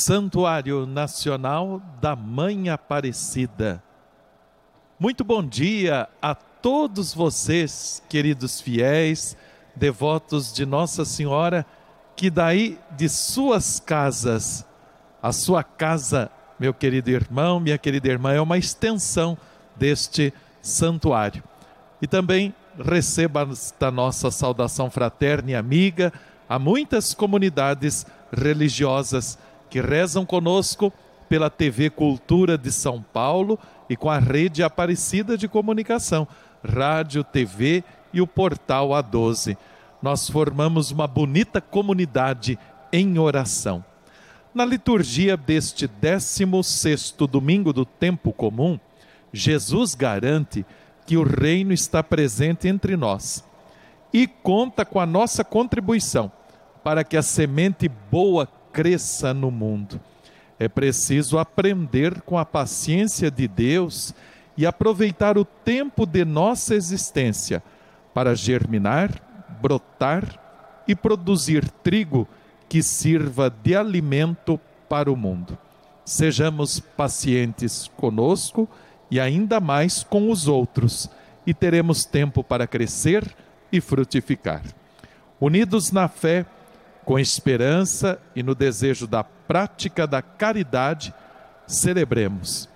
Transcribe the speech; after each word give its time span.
Santuário 0.00 0.86
Nacional 0.86 1.82
da 2.00 2.16
Mãe 2.16 2.70
Aparecida. 2.70 3.82
Muito 4.98 5.22
bom 5.22 5.46
dia 5.46 6.08
a 6.22 6.34
todos 6.34 7.12
vocês, 7.12 8.02
queridos 8.08 8.62
fiéis, 8.62 9.36
devotos 9.76 10.54
de 10.54 10.64
Nossa 10.64 11.04
Senhora, 11.04 11.66
que 12.16 12.30
daí 12.30 12.78
de 12.96 13.10
suas 13.10 13.78
casas, 13.78 14.64
a 15.22 15.32
sua 15.32 15.62
casa, 15.62 16.30
meu 16.58 16.72
querido 16.72 17.10
irmão, 17.10 17.60
minha 17.60 17.76
querida 17.76 18.08
irmã, 18.08 18.32
é 18.32 18.40
uma 18.40 18.56
extensão 18.56 19.36
deste 19.76 20.32
santuário. 20.62 21.44
E 22.00 22.06
também 22.06 22.54
receba 22.82 23.46
esta 23.52 23.90
nossa 23.90 24.30
saudação 24.30 24.90
fraterna 24.90 25.50
e 25.50 25.54
amiga 25.54 26.10
a 26.48 26.58
muitas 26.58 27.12
comunidades 27.12 28.06
religiosas 28.32 29.38
que 29.70 29.80
rezam 29.80 30.26
conosco 30.26 30.92
pela 31.28 31.48
TV 31.48 31.88
Cultura 31.88 32.58
de 32.58 32.72
São 32.72 33.00
Paulo 33.00 33.56
e 33.88 33.96
com 33.96 34.10
a 34.10 34.18
rede 34.18 34.64
Aparecida 34.64 35.38
de 35.38 35.46
Comunicação, 35.46 36.26
rádio, 36.62 37.22
TV 37.22 37.84
e 38.12 38.20
o 38.20 38.26
portal 38.26 38.88
A12. 38.88 39.56
Nós 40.02 40.28
formamos 40.28 40.90
uma 40.90 41.06
bonita 41.06 41.60
comunidade 41.60 42.58
em 42.92 43.16
oração. 43.18 43.84
Na 44.52 44.64
liturgia 44.64 45.36
deste 45.36 45.86
16º 45.86 47.28
domingo 47.28 47.72
do 47.72 47.84
tempo 47.84 48.32
comum, 48.32 48.78
Jesus 49.32 49.94
garante 49.94 50.66
que 51.06 51.16
o 51.16 51.22
reino 51.22 51.72
está 51.72 52.02
presente 52.02 52.66
entre 52.66 52.96
nós 52.96 53.44
e 54.12 54.26
conta 54.26 54.84
com 54.84 54.98
a 54.98 55.06
nossa 55.06 55.44
contribuição 55.44 56.32
para 56.82 57.04
que 57.04 57.16
a 57.16 57.22
semente 57.22 57.88
boa 57.88 58.48
cresça 58.72 59.32
no 59.34 59.50
mundo. 59.50 60.00
É 60.58 60.68
preciso 60.68 61.38
aprender 61.38 62.20
com 62.22 62.36
a 62.36 62.44
paciência 62.44 63.30
de 63.30 63.48
Deus 63.48 64.14
e 64.56 64.66
aproveitar 64.66 65.38
o 65.38 65.44
tempo 65.44 66.04
de 66.04 66.24
nossa 66.24 66.74
existência 66.74 67.62
para 68.12 68.34
germinar, 68.34 69.10
brotar 69.60 70.82
e 70.86 70.94
produzir 70.94 71.68
trigo 71.82 72.28
que 72.68 72.82
sirva 72.82 73.48
de 73.50 73.74
alimento 73.74 74.60
para 74.88 75.10
o 75.10 75.16
mundo. 75.16 75.56
Sejamos 76.04 76.80
pacientes 76.80 77.90
conosco 77.96 78.68
e 79.10 79.18
ainda 79.18 79.60
mais 79.60 80.04
com 80.04 80.30
os 80.30 80.46
outros, 80.46 81.10
e 81.46 81.54
teremos 81.54 82.04
tempo 82.04 82.44
para 82.44 82.66
crescer 82.66 83.24
e 83.72 83.80
frutificar. 83.80 84.62
Unidos 85.40 85.90
na 85.90 86.06
fé, 86.06 86.44
com 87.10 87.18
esperança 87.18 88.20
e 88.36 88.40
no 88.40 88.54
desejo 88.54 89.04
da 89.04 89.24
prática 89.24 90.06
da 90.06 90.22
caridade, 90.22 91.12
celebremos 91.66 92.68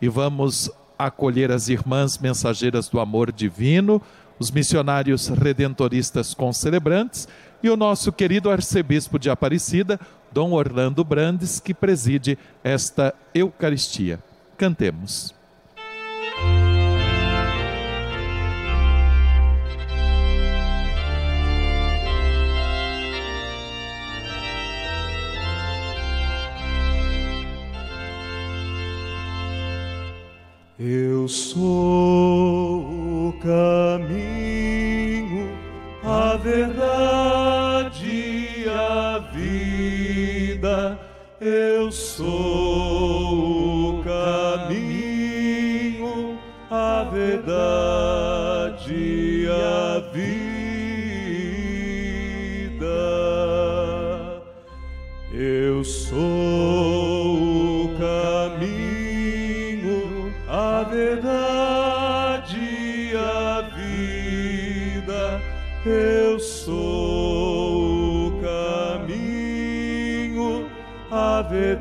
e 0.00 0.08
vamos 0.08 0.70
acolher 0.98 1.52
as 1.52 1.68
irmãs 1.68 2.16
mensageiras 2.16 2.88
do 2.88 2.98
amor 2.98 3.30
divino, 3.30 4.00
os 4.38 4.50
missionários 4.50 5.28
redentoristas 5.28 6.32
concelebrantes 6.32 7.28
e 7.62 7.68
o 7.68 7.76
nosso 7.76 8.10
querido 8.10 8.50
arcebispo 8.50 9.18
de 9.18 9.28
Aparecida, 9.28 10.00
Dom 10.32 10.52
Orlando 10.52 11.04
Brandes, 11.04 11.60
que 11.60 11.74
preside 11.74 12.38
esta 12.64 13.14
Eucaristia. 13.34 14.18
Cantemos. 14.56 15.34
Eu 30.78 31.26
sou 31.28 32.82
o 33.28 33.34
caminho, 33.40 34.12
a 36.02 36.36
verdade 36.36 38.66
a 38.68 39.18
vida. 39.32 40.98
Eu 41.40 41.92
sou 41.92 44.00
o 44.00 44.02
caminho, 44.02 44.76
a 46.68 47.04
verdade 47.04 48.03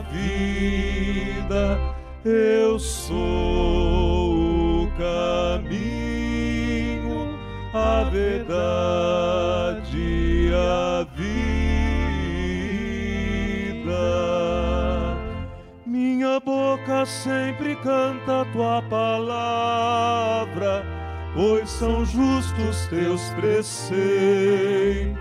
vida. 0.61 1.81
Eu 2.25 2.79
sou 2.79 4.85
o 4.85 4.93
caminho, 4.99 5.71
a 7.73 8.05
verdade 8.05 8.31
a 10.55 11.07
vida. 11.17 11.41
Minha 15.87 16.39
boca 16.41 17.07
sempre 17.07 17.75
canta 17.77 18.45
tua 18.53 18.83
palavra 18.83 20.85
pois 21.35 21.71
são 21.71 22.05
justos 22.05 22.87
teus 22.89 23.23
preceitos. 23.31 25.19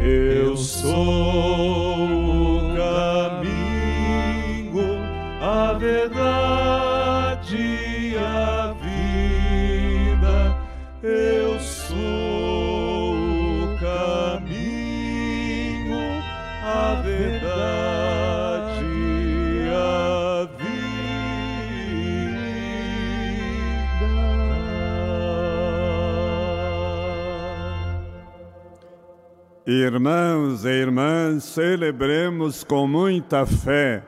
Eu 0.00 0.56
sou 0.56 2.21
verdade 5.82 7.56
e 7.56 8.16
a 8.16 8.72
vida. 8.80 10.56
Eu 11.02 11.58
sou 11.58 13.16
o 13.16 13.76
caminho, 13.80 14.62
a 16.62 17.02
verdade. 17.02 17.82
Irmãos 29.64 30.64
e 30.64 30.68
irmãs, 30.68 31.44
celebremos 31.44 32.62
com 32.64 32.86
muita 32.86 33.46
fé, 33.46 34.02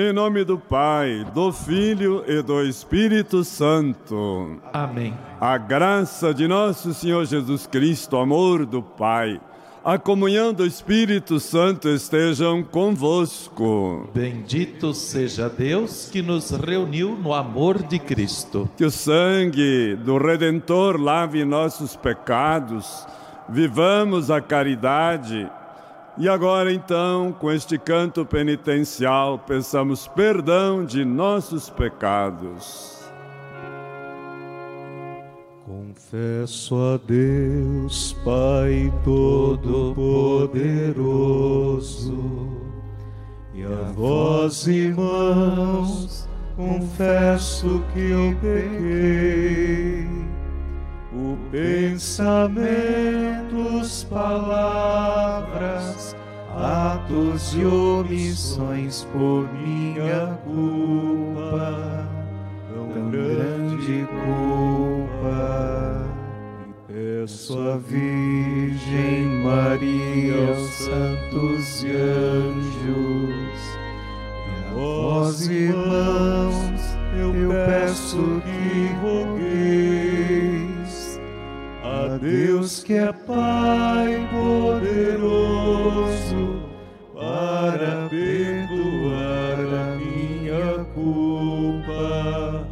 em 0.00 0.12
nome 0.12 0.44
do 0.44 0.56
Pai, 0.56 1.26
do 1.34 1.52
Filho 1.52 2.22
e 2.24 2.40
do 2.40 2.62
Espírito 2.62 3.42
Santo. 3.42 4.60
Amém. 4.72 5.12
A 5.40 5.58
graça 5.58 6.32
de 6.32 6.46
nosso 6.46 6.94
Senhor 6.94 7.24
Jesus 7.24 7.66
Cristo, 7.66 8.14
o 8.14 8.20
amor 8.20 8.64
do 8.64 8.80
Pai, 8.80 9.40
a 9.84 9.98
comunhão 9.98 10.54
do 10.54 10.64
Espírito 10.64 11.40
Santo 11.40 11.88
estejam 11.88 12.62
convosco. 12.62 14.08
Bendito 14.14 14.94
seja 14.94 15.48
Deus 15.48 16.08
que 16.08 16.22
nos 16.22 16.52
reuniu 16.52 17.16
no 17.16 17.34
amor 17.34 17.82
de 17.82 17.98
Cristo. 17.98 18.70
Que 18.76 18.84
o 18.84 18.92
sangue 18.92 19.96
do 19.96 20.16
Redentor 20.16 20.96
lave 20.96 21.44
nossos 21.44 21.96
pecados 21.96 23.04
vivamos 23.48 24.30
a 24.30 24.40
caridade. 24.40 25.50
E 26.20 26.28
agora 26.28 26.72
então, 26.72 27.32
com 27.32 27.48
este 27.48 27.78
canto 27.78 28.26
penitencial, 28.26 29.38
peçamos 29.38 30.08
perdão 30.08 30.84
de 30.84 31.04
nossos 31.04 31.70
pecados. 31.70 32.98
Confesso 35.64 36.74
a 36.74 36.96
Deus, 37.06 38.16
Pai 38.24 38.92
Todo-Poderoso, 39.04 39.86
E 43.54 43.62
a 43.62 43.92
vós, 43.92 44.66
irmãos, 44.66 46.28
confesso 46.56 47.80
que 47.92 48.10
eu 48.10 48.34
pequei. 48.40 50.27
Pensamentos, 51.50 52.76
palavras, 54.04 55.74
atos 56.54 57.54
e 57.54 57.64
omissões 57.64 59.06
por 59.14 59.48
minha 59.54 60.38
culpa, 60.44 62.06
tão 62.70 63.10
grande 63.10 64.06
culpa. 64.10 66.04
Peço 66.86 67.58
à 67.58 67.78
Virgem 67.78 69.24
Maria, 69.42 70.48
aos 70.48 70.68
santos 70.70 71.82
e 71.82 71.92
anjos, 71.96 73.58
e 74.44 74.50
a 74.52 74.74
vós, 74.74 75.48
irmãos, 75.48 76.82
eu 77.18 77.32
peço 77.48 78.42
que 78.44 78.92
a 79.02 79.37
Deus 82.20 82.82
que 82.82 82.94
é 82.94 83.12
Pai 83.12 84.28
poderoso 84.32 85.38
para 87.14 88.08
perdoar 88.08 89.58
a 89.60 89.96
minha 89.96 90.84
culpa, 90.94 92.66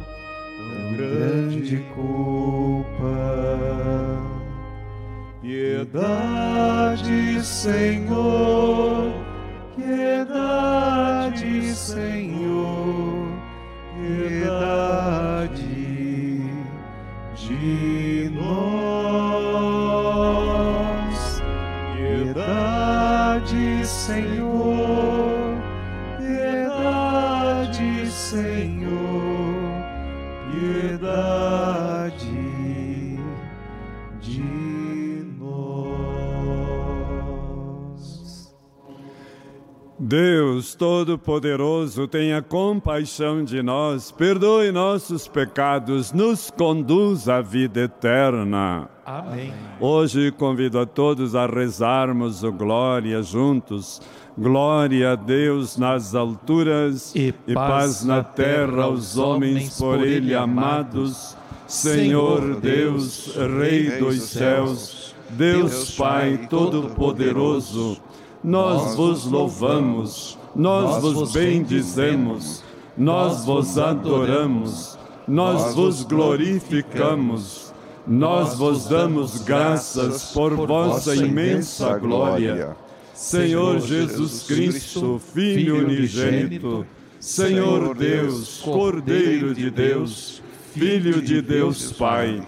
tão 0.57 0.97
grande 0.97 1.77
culpa. 1.95 3.15
Piedade, 5.41 7.19
Senhor, 7.45 8.56
Todo-Poderoso, 40.77 42.07
tenha 42.07 42.41
compaixão 42.41 43.43
de 43.43 43.63
nós, 43.63 44.11
perdoe 44.11 44.71
nossos 44.71 45.27
pecados, 45.27 46.13
nos 46.13 46.51
conduz 46.51 47.27
à 47.27 47.41
vida 47.41 47.81
eterna. 47.81 48.87
Amém. 49.05 49.51
Hoje 49.79 50.31
convido 50.31 50.79
a 50.79 50.85
todos 50.85 51.33
a 51.33 51.47
rezarmos 51.47 52.43
o 52.43 52.51
Glória 52.51 53.23
juntos. 53.23 54.01
Glória 54.37 55.13
a 55.13 55.15
Deus 55.15 55.77
nas 55.77 56.13
alturas 56.13 57.15
E 57.15 57.33
paz 57.55 58.05
na 58.05 58.23
terra 58.23 58.83
aos 58.83 59.17
homens 59.17 59.79
por 59.79 60.05
Ele 60.05 60.35
amados. 60.35 61.35
Senhor 61.65 62.59
Deus, 62.61 63.35
Rei 63.35 63.99
dos 63.99 64.21
céus, 64.21 65.15
Deus 65.31 65.95
Pai 65.95 66.47
Todo-Poderoso, 66.49 67.97
nós 68.43 68.95
vos 68.95 69.25
louvamos, 69.25 70.36
nós 70.57 71.01
vos 71.03 71.33
bendizemos, 71.33 72.63
nós 72.97 73.45
vos 73.45 73.77
adoramos, 73.77 74.97
nós 75.27 75.75
vos 75.75 76.03
glorificamos, 76.03 77.71
nós 78.07 78.57
vos 78.57 78.87
damos 78.87 79.43
graças 79.43 80.31
por 80.31 80.55
vossa 80.55 81.15
imensa 81.15 81.97
glória. 81.99 82.75
Senhor 83.13 83.79
Jesus 83.81 84.47
Cristo, 84.47 85.21
Filho 85.33 85.85
unigênito, 85.85 86.85
Senhor 87.19 87.95
Deus, 87.95 88.59
Cordeiro 88.59 89.53
de 89.53 89.69
Deus, 89.69 90.41
Filho 90.73 91.21
de 91.21 91.39
Deus 91.39 91.91
Pai, 91.91 92.41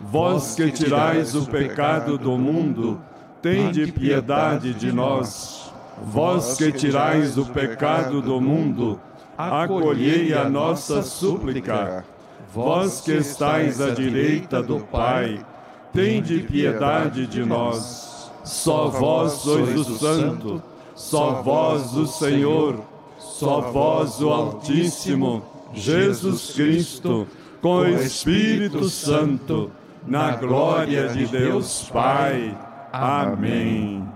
vós 0.00 0.54
que 0.54 0.70
tirais 0.70 1.34
o 1.34 1.44
pecado 1.46 2.16
do 2.18 2.38
mundo, 2.38 3.00
tende 3.42 3.90
piedade 3.90 4.74
de 4.74 4.92
nós. 4.92 5.57
Vós 6.02 6.56
que 6.56 6.72
tirais 6.72 7.36
o 7.36 7.46
pecado 7.46 8.22
do 8.22 8.40
mundo, 8.40 9.00
acolhei 9.36 10.32
a 10.32 10.48
nossa 10.48 11.02
súplica. 11.02 12.04
Vós 12.52 13.00
que 13.00 13.12
estais 13.12 13.80
à 13.80 13.90
direita 13.90 14.62
do 14.62 14.80
Pai, 14.80 15.44
tende 15.92 16.40
piedade 16.40 17.26
de 17.26 17.44
nós. 17.44 18.30
Só 18.44 18.88
vós 18.88 19.32
sois 19.32 19.78
o 19.78 19.98
Santo, 19.98 20.62
só 20.94 21.42
vós 21.42 21.94
o 21.94 22.06
Senhor, 22.06 22.80
só 23.18 23.60
vós 23.60 24.22
o 24.22 24.30
Altíssimo, 24.30 25.42
Jesus 25.74 26.52
Cristo, 26.52 27.26
com 27.60 27.80
o 27.80 27.88
Espírito 27.88 28.88
Santo, 28.88 29.70
na 30.06 30.34
glória 30.36 31.08
de 31.08 31.26
Deus 31.26 31.90
Pai. 31.92 32.56
Amém. 32.90 34.07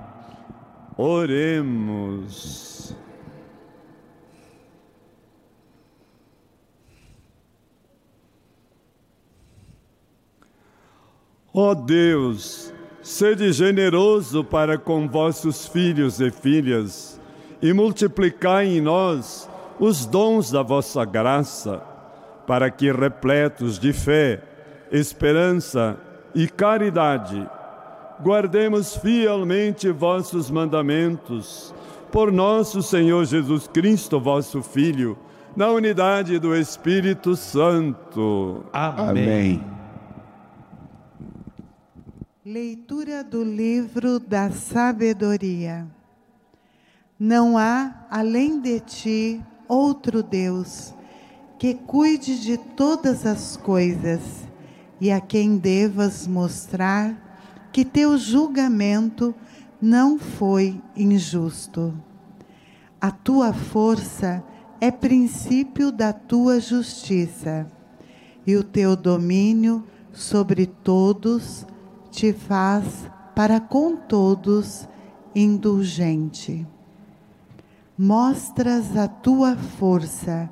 Oremos. 0.97 2.95
Ó 11.55 11.75
Deus, 11.75 12.73
sede 13.03 13.53
generoso 13.53 14.43
para 14.43 14.79
com 14.79 15.07
vossos 15.07 15.67
filhos 15.67 16.19
e 16.21 16.31
filhas 16.31 17.21
e 17.61 17.73
multiplicai 17.73 18.67
em 18.67 18.81
nós 18.81 19.49
os 19.79 20.07
dons 20.07 20.51
da 20.51 20.63
vossa 20.63 21.05
graça, 21.05 21.83
para 22.47 22.71
que, 22.71 22.91
repletos 22.91 23.79
de 23.79 23.93
fé, 23.93 24.43
esperança 24.91 25.97
e 26.35 26.49
caridade, 26.49 27.49
guardemos 28.23 28.97
fielmente 28.97 29.91
vossos 29.91 30.51
mandamentos, 30.51 31.75
por 32.11 32.31
nosso 32.31 32.83
Senhor 32.83 33.25
Jesus 33.25 33.67
Cristo, 33.67 34.21
vosso 34.21 34.63
Filho, 34.63 35.19
na 35.57 35.71
unidade 35.71 36.39
do 36.39 36.55
Espírito 36.55 37.35
Santo. 37.35 38.65
Amém. 38.73 39.65
Leitura 42.45 43.25
do 43.25 43.43
livro 43.43 44.19
da 44.19 44.51
sabedoria. 44.51 45.87
Não 47.19 47.57
há, 47.57 48.07
além 48.11 48.61
de 48.61 48.81
ti, 48.81 49.41
outro 49.69 50.23
Deus 50.23 50.95
que 51.63 51.75
cuide 51.75 52.41
de 52.41 52.57
todas 52.59 53.25
as 53.25 53.57
coisas 53.57 54.21
e 55.01 55.13
a 55.13 55.21
quem 55.21 55.57
devas 55.57 56.27
mostrar 56.27 57.32
que 57.73 57.85
teu 57.85 58.19
julgamento 58.19 59.35
não 59.81 60.19
foi 60.19 60.81
injusto. 60.95 61.95
A 63.01 63.11
tua 63.11 63.53
força 63.53 64.45
é 64.81 64.91
princípio 64.91 65.91
da 65.91 66.13
tua 66.13 66.61
justiça 66.61 67.67
e 68.47 68.57
o 68.57 68.63
teu 68.63 68.95
domínio 68.95 69.85
sobre 70.13 70.67
todos 70.67 71.67
te 72.11 72.33
faz 72.33 73.11
para 73.35 73.59
com 73.59 73.97
todos 73.97 74.89
indulgente. 75.35 76.67
Mostras 77.97 78.97
a 78.97 79.09
tua 79.09 79.57
força 79.57 80.51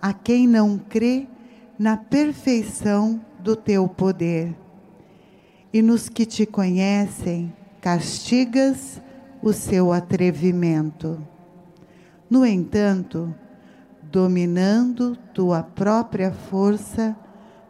a 0.00 0.12
quem 0.12 0.46
não 0.46 0.78
crê 0.78 1.26
na 1.78 1.96
perfeição 1.96 3.20
do 3.38 3.56
teu 3.56 3.88
poder. 3.88 4.59
E 5.72 5.82
nos 5.82 6.08
que 6.08 6.26
te 6.26 6.44
conhecem, 6.44 7.52
castigas 7.80 9.00
o 9.42 9.52
seu 9.52 9.92
atrevimento. 9.92 11.18
No 12.28 12.44
entanto, 12.44 13.34
dominando 14.02 15.16
tua 15.32 15.62
própria 15.62 16.32
força, 16.32 17.16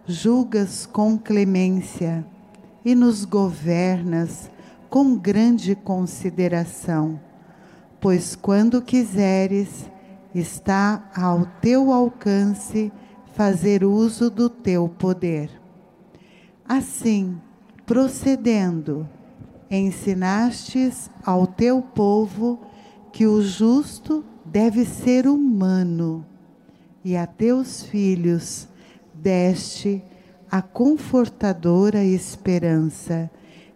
julgas 0.06 0.86
com 0.86 1.18
clemência 1.18 2.24
e 2.84 2.94
nos 2.94 3.24
governas 3.24 4.50
com 4.88 5.16
grande 5.16 5.74
consideração, 5.76 7.20
pois 8.00 8.34
quando 8.34 8.82
quiseres, 8.82 9.88
está 10.34 11.10
ao 11.14 11.46
teu 11.60 11.92
alcance 11.92 12.92
fazer 13.34 13.84
uso 13.84 14.30
do 14.30 14.48
teu 14.48 14.88
poder. 14.88 15.50
Assim, 16.68 17.38
procedendo, 17.90 19.08
ensinastes 19.68 21.10
ao 21.24 21.44
teu 21.44 21.82
povo 21.82 22.60
que 23.12 23.26
o 23.26 23.42
justo 23.42 24.24
deve 24.44 24.84
ser 24.84 25.26
humano, 25.26 26.24
e 27.04 27.16
a 27.16 27.26
teus 27.26 27.82
filhos 27.82 28.68
deste 29.12 30.00
a 30.48 30.62
confortadora 30.62 32.04
esperança 32.04 33.28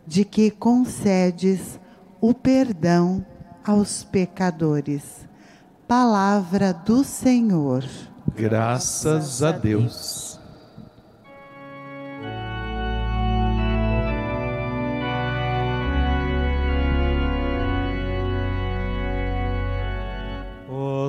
de 0.06 0.24
que 0.24 0.48
concedes 0.48 1.80
o 2.20 2.32
perdão 2.32 3.26
aos 3.64 4.04
pecadores. 4.04 5.26
Palavra 5.88 6.72
do 6.72 7.02
Senhor. 7.02 7.84
Graças 8.36 9.42
a 9.42 9.50
Deus. 9.50 10.23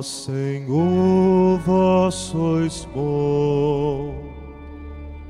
Senhor, 0.06 1.58
vós 1.66 2.14
sois 2.14 2.86
bom, 2.94 4.14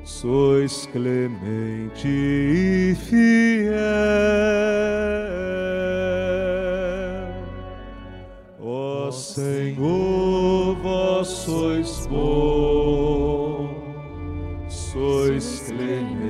sois 0.04 0.84
clemente 0.92 2.06
e 2.06 2.94
fiel. 2.94 3.72
Ó 8.60 9.10
Senhor, 9.10 10.76
vós 10.82 11.26
sois 11.26 12.06
bom, 12.08 13.70
sois 14.68 15.60
clemente 15.70 16.25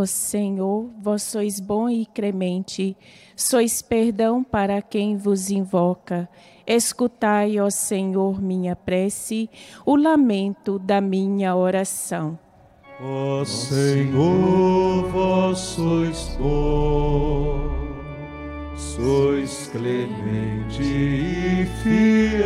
Ó 0.00 0.06
Senhor, 0.06 0.88
vós 0.98 1.22
sois 1.22 1.60
bom 1.60 1.86
e 1.90 2.06
clemente, 2.06 2.96
sois 3.36 3.82
perdão 3.82 4.42
para 4.42 4.80
quem 4.80 5.14
vos 5.14 5.50
invoca. 5.50 6.26
Escutai, 6.66 7.60
ó 7.60 7.68
Senhor, 7.68 8.40
minha 8.40 8.74
prece, 8.74 9.50
o 9.84 9.96
lamento 9.96 10.78
da 10.78 11.02
minha 11.02 11.54
oração. 11.54 12.38
Ó 12.98 13.44
Senhor, 13.44 15.06
vós 15.10 15.58
sois 15.58 16.34
bom, 16.38 17.58
sois 18.74 19.68
clemente 19.70 20.82
e 20.82 21.66
fiel. 21.82 22.40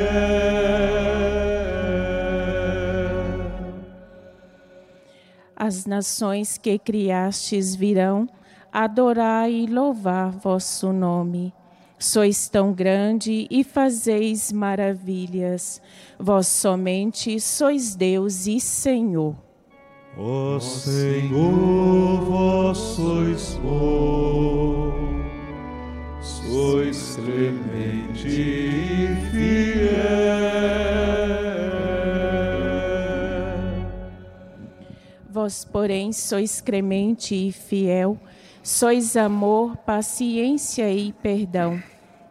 As 5.67 5.87
nações 5.87 6.59
que 6.59 6.79
criastes 6.79 7.75
virão 7.75 8.29
adorar 8.71 9.51
e 9.51 9.67
louvar 9.67 10.31
vosso 10.31 10.93
nome. 10.93 11.55
Sois 11.99 12.51
tão 12.51 12.71
grande 12.71 13.47
e 13.51 13.65
fazeis 13.65 14.53
maravilhas. 14.53 15.81
Vós 16.19 16.49
somente 16.49 17.41
sois 17.41 17.97
Deus 17.97 18.47
e 18.47 18.61
Senhor. 18.61 19.35
Ó 20.19 20.61
Senhor, 20.61 22.21
vós 22.27 22.77
sois 22.77 23.59
bom, 23.63 24.93
sois 26.21 27.17
clemente 27.17 28.29
e 28.29 29.17
fiel. 29.31 30.65
Vós, 35.35 35.65
porém, 35.65 36.13
sois 36.13 36.61
cremente 36.61 37.35
e 37.35 37.51
fiel, 37.51 38.17
sois 38.63 39.17
amor, 39.17 39.77
paciência 39.79 40.89
e 40.93 41.13
perdão. 41.13 41.83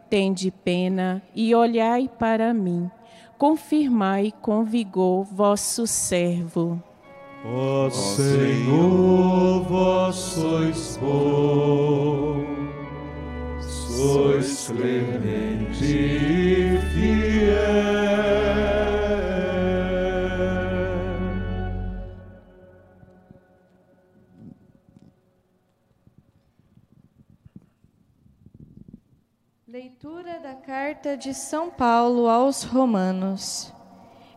Tende 0.08 0.50
pena 0.50 1.22
e 1.34 1.54
olhai 1.54 2.08
para 2.18 2.54
mim. 2.54 2.90
Confirmai 3.36 4.32
com 4.40 4.64
vigor 4.64 5.24
vosso 5.24 5.86
servo. 5.86 6.82
Ó 7.44 7.90
Senhor, 7.90 9.64
vós 9.64 10.14
sois 10.14 10.98
bom, 10.98 12.42
sois 13.60 14.68
clemente 14.68 15.84
e 15.84 16.78
fiel. 16.94 18.14
Da 30.44 30.52
carta 30.52 31.16
de 31.16 31.32
São 31.32 31.70
Paulo 31.70 32.28
aos 32.28 32.64
Romanos. 32.64 33.72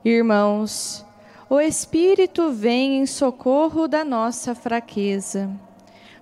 Irmãos, 0.06 1.06
o 1.50 1.60
Espírito 1.60 2.50
vem 2.50 3.00
em 3.00 3.06
socorro 3.06 3.90
da 3.90 4.06
nossa 4.06 4.56
fraqueza, 4.56 5.52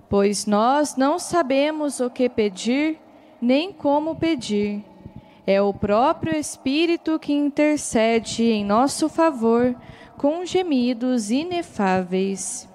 pois 0.08 0.44
nós 0.44 0.96
não 0.96 1.20
sabemos 1.20 2.00
o 2.00 2.10
que 2.10 2.28
pedir, 2.28 2.98
nem 3.40 3.72
como 3.72 4.16
pedir. 4.16 4.84
É 5.46 5.62
o 5.62 5.72
próprio 5.72 6.36
Espírito 6.36 7.16
que 7.16 7.32
intercede 7.32 8.42
em 8.42 8.64
nosso 8.64 9.08
favor 9.08 9.72
com 10.18 10.44
gemidos 10.44 11.30
inefáveis. 11.30 12.68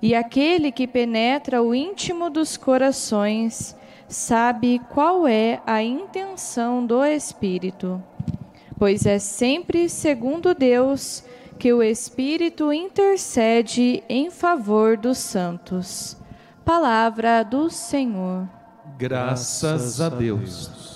E 0.00 0.14
aquele 0.14 0.72
que 0.72 0.86
penetra 0.86 1.62
o 1.62 1.74
íntimo 1.74 2.30
dos 2.30 2.56
corações 2.56 3.76
sabe 4.08 4.80
qual 4.90 5.26
é 5.26 5.60
a 5.66 5.82
intenção 5.82 6.84
do 6.84 7.04
Espírito, 7.04 8.02
pois 8.78 9.04
é 9.06 9.18
sempre 9.18 9.88
segundo 9.88 10.54
Deus 10.54 11.22
que 11.58 11.72
o 11.72 11.82
Espírito 11.82 12.72
intercede 12.72 14.02
em 14.08 14.30
favor 14.30 14.96
dos 14.96 15.18
santos. 15.18 16.16
Palavra 16.64 17.42
do 17.42 17.68
Senhor. 17.68 18.48
Graças 18.96 20.00
a 20.00 20.08
Deus. 20.08 20.88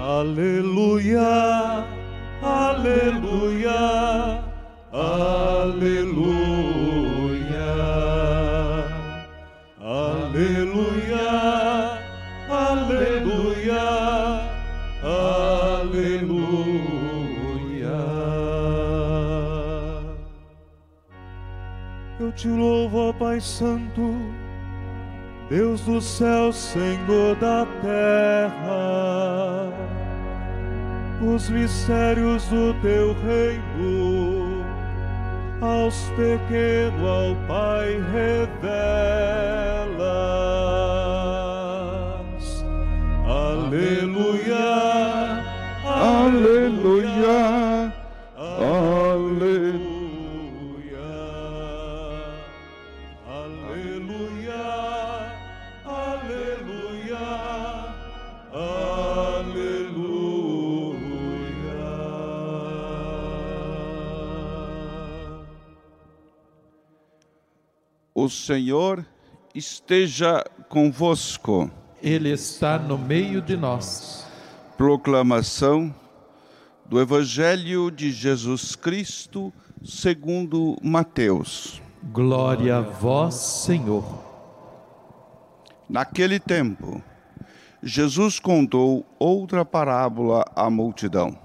Aleluia, 0.00 1.20
aleluia, 2.42 3.70
aleluia, 4.92 6.00
aleluia, 9.78 11.28
aleluia, 12.48 13.84
aleluia. 15.82 16.40
Eu 22.18 22.32
te 22.32 22.48
louvo, 22.48 23.14
Pai 23.14 23.40
Santo, 23.40 24.16
Deus 25.48 25.80
do 25.82 26.00
céu, 26.00 26.52
Senhor 26.52 27.36
da 27.36 27.66
terra 27.82 29.00
os 31.20 31.50
mistérios 31.50 32.46
do 32.48 32.72
teu 32.80 33.14
reino 33.22 34.64
aos 35.60 36.10
pequenos 36.16 37.02
ao 37.06 37.36
Pai 37.46 38.00
revelas. 38.12 38.64
Aleluia, 43.26 44.56
Aleluia, 45.84 46.60
aleluia, 46.64 47.79
O 68.14 68.28
Senhor 68.28 69.06
esteja 69.54 70.44
convosco. 70.68 71.70
Ele 72.02 72.30
está 72.30 72.78
no 72.78 72.98
meio 72.98 73.40
de 73.40 73.56
nós. 73.56 74.26
Proclamação 74.76 75.94
do 76.86 77.00
Evangelho 77.00 77.88
de 77.90 78.10
Jesus 78.10 78.74
Cristo 78.74 79.52
segundo 79.84 80.76
Mateus. 80.82 81.80
Glória 82.02 82.78
a 82.78 82.80
vós, 82.80 83.34
Senhor. 83.34 84.04
Naquele 85.88 86.40
tempo, 86.40 87.02
Jesus 87.82 88.40
contou 88.40 89.06
outra 89.18 89.64
parábola 89.64 90.44
à 90.56 90.68
multidão. 90.68 91.38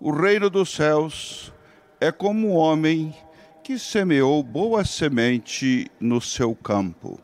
O 0.00 0.10
reino 0.10 0.48
dos 0.48 0.70
céus 0.70 1.52
é 2.00 2.10
como 2.10 2.48
um 2.48 2.54
homem 2.54 3.12
que 3.12 3.27
semeou 3.76 4.40
boa 4.40 4.84
semente 4.84 5.90
no 5.98 6.20
seu 6.20 6.54
campo. 6.54 7.18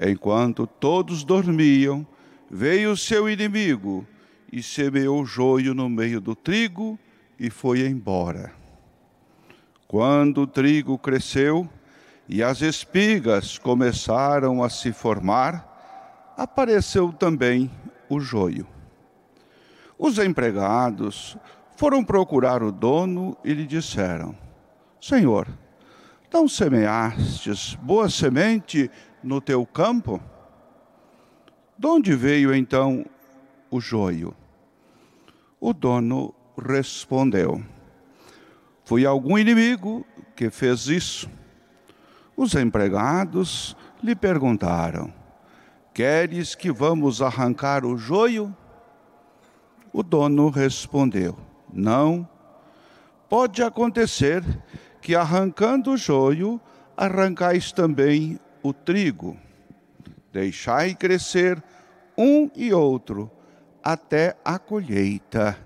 Enquanto 0.00 0.66
todos 0.66 1.22
dormiam, 1.22 2.06
veio 2.50 2.92
o 2.92 2.96
seu 2.96 3.28
inimigo 3.28 4.06
e 4.50 4.62
semeou 4.62 5.22
joio 5.26 5.74
no 5.74 5.86
meio 5.90 6.18
do 6.18 6.34
trigo 6.34 6.98
e 7.38 7.50
foi 7.50 7.86
embora. 7.86 8.52
Quando 9.86 10.42
o 10.42 10.46
trigo 10.46 10.96
cresceu 10.96 11.68
e 12.26 12.42
as 12.42 12.62
espigas 12.62 13.58
começaram 13.58 14.62
a 14.62 14.70
se 14.70 14.92
formar, 14.92 16.34
apareceu 16.36 17.12
também 17.12 17.70
o 18.08 18.18
joio. 18.18 18.66
Os 19.98 20.18
empregados 20.18 21.36
foram 21.76 22.04
procurar 22.04 22.62
o 22.62 22.70
dono 22.70 23.36
e 23.44 23.52
lhe 23.52 23.66
disseram: 23.66 24.34
Senhor, 25.00 25.46
não 26.32 26.48
semeastes 26.48 27.74
boa 27.76 28.10
semente 28.10 28.90
no 29.22 29.40
teu 29.40 29.64
campo? 29.64 30.20
De 31.78 31.86
onde 31.86 32.14
veio 32.14 32.54
então 32.54 33.04
o 33.70 33.80
joio? 33.80 34.34
O 35.60 35.72
dono 35.72 36.34
respondeu: 36.60 37.62
Foi 38.84 39.06
algum 39.06 39.38
inimigo 39.38 40.04
que 40.34 40.50
fez 40.50 40.88
isso. 40.88 41.30
Os 42.36 42.54
empregados 42.54 43.76
lhe 44.02 44.14
perguntaram: 44.14 45.12
Queres 45.94 46.54
que 46.54 46.72
vamos 46.72 47.22
arrancar 47.22 47.84
o 47.84 47.96
joio? 47.96 48.54
O 49.92 50.02
dono 50.02 50.50
respondeu: 50.50 51.38
Não. 51.72 52.28
Pode 53.28 53.62
acontecer 53.62 54.42
que 55.00 55.14
arrancando 55.14 55.92
o 55.92 55.96
joio, 55.96 56.60
arrancais 56.96 57.72
também 57.72 58.38
o 58.62 58.72
trigo. 58.72 59.36
Deixai 60.32 60.94
crescer 60.94 61.62
um 62.16 62.50
e 62.54 62.72
outro 62.72 63.30
até 63.82 64.36
a 64.44 64.58
colheita. 64.58 65.56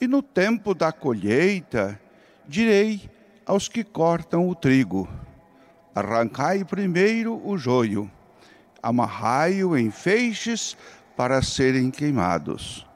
E 0.00 0.06
no 0.06 0.22
tempo 0.22 0.74
da 0.74 0.92
colheita, 0.92 2.00
direi 2.46 3.10
aos 3.44 3.68
que 3.68 3.82
cortam 3.82 4.48
o 4.48 4.54
trigo: 4.54 5.08
arrancai 5.94 6.64
primeiro 6.64 7.40
o 7.46 7.58
joio, 7.58 8.10
amarrai-o 8.82 9.76
em 9.76 9.90
feixes 9.90 10.76
para 11.16 11.42
serem 11.42 11.90
queimados. 11.90 12.86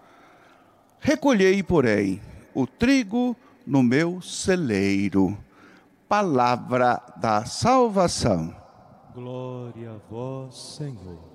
Recolhei, 1.00 1.62
porém, 1.62 2.20
o 2.54 2.66
trigo 2.66 3.36
no 3.66 3.82
meu 3.82 4.20
celeiro. 4.20 5.36
Palavra 6.08 7.00
da 7.16 7.44
salvação. 7.44 8.54
Glória 9.14 9.92
a 9.92 10.10
vós, 10.10 10.56
Senhor. 10.76 11.30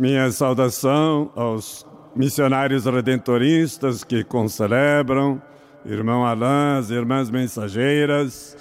Minha 0.00 0.32
saudação 0.32 1.30
aos 1.36 1.84
missionários 2.14 2.84
redentoristas 2.84 4.02
que 4.04 4.24
concelebram, 4.24 5.40
irmão 5.84 6.24
as 6.26 6.90
irmãs 6.90 7.30
mensageiras, 7.30 8.56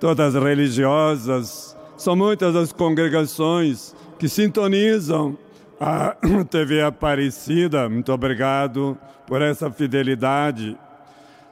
todas 0.00 0.34
religiosas, 0.34 1.76
são 1.96 2.16
muitas 2.16 2.56
as 2.56 2.72
congregações 2.72 3.94
que 4.18 4.28
sintonizam 4.28 5.36
a 5.80 6.16
TV 6.50 6.82
Aparecida. 6.82 7.88
Muito 7.88 8.12
obrigado 8.12 8.96
por 9.26 9.42
essa 9.42 9.70
fidelidade. 9.70 10.76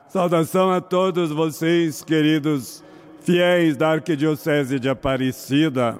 Saudação 0.09 0.71
a 0.71 0.81
todos 0.81 1.31
vocês, 1.31 2.03
queridos 2.03 2.83
fiéis 3.23 3.77
da 3.77 3.91
Arquidiocese 3.91 4.81
de 4.81 4.89
Aparecida 4.89 5.99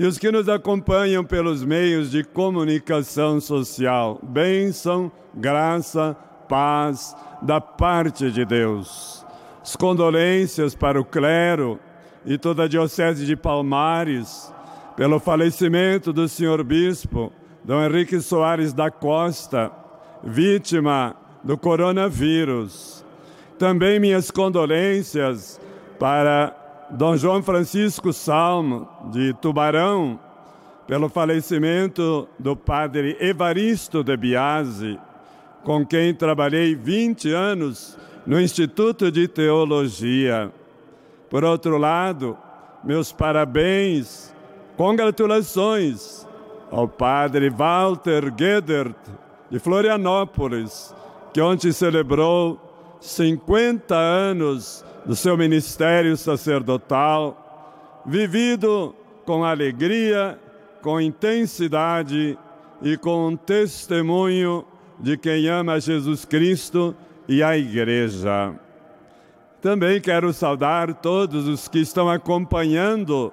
e 0.00 0.06
os 0.06 0.16
que 0.16 0.32
nos 0.32 0.48
acompanham 0.48 1.22
pelos 1.22 1.62
meios 1.62 2.10
de 2.10 2.24
comunicação 2.24 3.38
social. 3.38 4.18
Bênção, 4.22 5.12
graça, 5.34 6.16
paz 6.48 7.14
da 7.42 7.60
parte 7.60 8.30
de 8.30 8.46
Deus. 8.46 9.26
As 9.60 9.76
condolências 9.76 10.74
para 10.74 10.98
o 10.98 11.04
clero 11.04 11.78
e 12.24 12.38
toda 12.38 12.62
a 12.62 12.66
Diocese 12.66 13.26
de 13.26 13.36
Palmares 13.36 14.50
pelo 14.96 15.20
falecimento 15.20 16.14
do 16.14 16.26
senhor 16.26 16.64
bispo 16.64 17.30
Dom 17.62 17.84
Henrique 17.84 18.22
Soares 18.22 18.72
da 18.72 18.90
Costa, 18.90 19.70
vítima 20.24 21.14
do 21.44 21.58
coronavírus. 21.58 23.04
Também 23.58 24.00
minhas 24.00 24.30
condolências 24.30 25.60
para 25.98 26.56
Dom 26.92 27.16
João 27.16 27.40
Francisco 27.40 28.12
Salmo, 28.12 28.88
de 29.12 29.32
Tubarão, 29.34 30.18
pelo 30.88 31.08
falecimento 31.08 32.28
do 32.36 32.56
padre 32.56 33.16
Evaristo 33.20 34.02
de 34.02 34.16
Biasi, 34.16 34.98
com 35.62 35.86
quem 35.86 36.12
trabalhei 36.12 36.74
20 36.74 37.32
anos 37.32 37.96
no 38.26 38.40
Instituto 38.40 39.08
de 39.08 39.28
Teologia. 39.28 40.52
Por 41.28 41.44
outro 41.44 41.78
lado, 41.78 42.36
meus 42.82 43.12
parabéns, 43.12 44.34
congratulações 44.76 46.26
ao 46.72 46.88
padre 46.88 47.50
Walter 47.50 48.32
Gedert, 48.36 48.96
de 49.48 49.60
Florianópolis, 49.60 50.92
que 51.32 51.40
ontem 51.40 51.70
celebrou 51.70 52.58
50 53.00 53.94
anos 53.94 54.84
do 55.04 55.16
seu 55.16 55.36
ministério 55.36 56.16
sacerdotal, 56.16 58.02
vivido 58.06 58.94
com 59.24 59.44
alegria, 59.44 60.38
com 60.82 61.00
intensidade 61.00 62.38
e 62.82 62.96
com 62.96 63.28
um 63.28 63.36
testemunho 63.36 64.64
de 64.98 65.16
quem 65.16 65.48
ama 65.48 65.80
Jesus 65.80 66.24
Cristo 66.24 66.94
e 67.28 67.42
a 67.42 67.56
Igreja. 67.56 68.54
Também 69.60 70.00
quero 70.00 70.32
saudar 70.32 70.94
todos 70.94 71.46
os 71.46 71.68
que 71.68 71.80
estão 71.80 72.08
acompanhando 72.08 73.32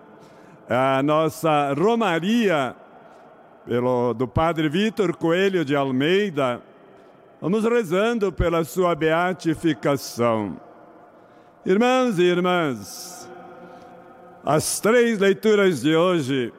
a 0.69 1.01
nossa 1.01 1.73
Romaria 1.73 2.75
pelo, 3.65 4.13
do 4.13 4.27
Padre 4.27 4.67
Vitor 4.67 5.15
Coelho 5.15 5.63
de 5.63 5.75
Almeida. 5.75 6.61
Vamos 7.41 7.63
rezando 7.63 8.31
pela 8.31 8.63
sua 8.63 8.93
beatificação. 8.95 10.66
Irmãos 11.65 12.17
e 12.17 12.23
irmãs, 12.23 13.29
as 14.45 14.79
três 14.79 15.19
leituras 15.19 15.81
de 15.81 15.95
hoje 15.95 16.53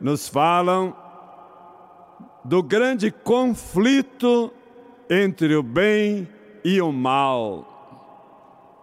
nos 0.00 0.28
falam 0.28 0.94
do 2.44 2.62
grande 2.62 3.10
conflito 3.10 4.52
entre 5.08 5.56
o 5.56 5.62
bem 5.62 6.28
e 6.62 6.80
o 6.80 6.92
mal. 6.92 7.66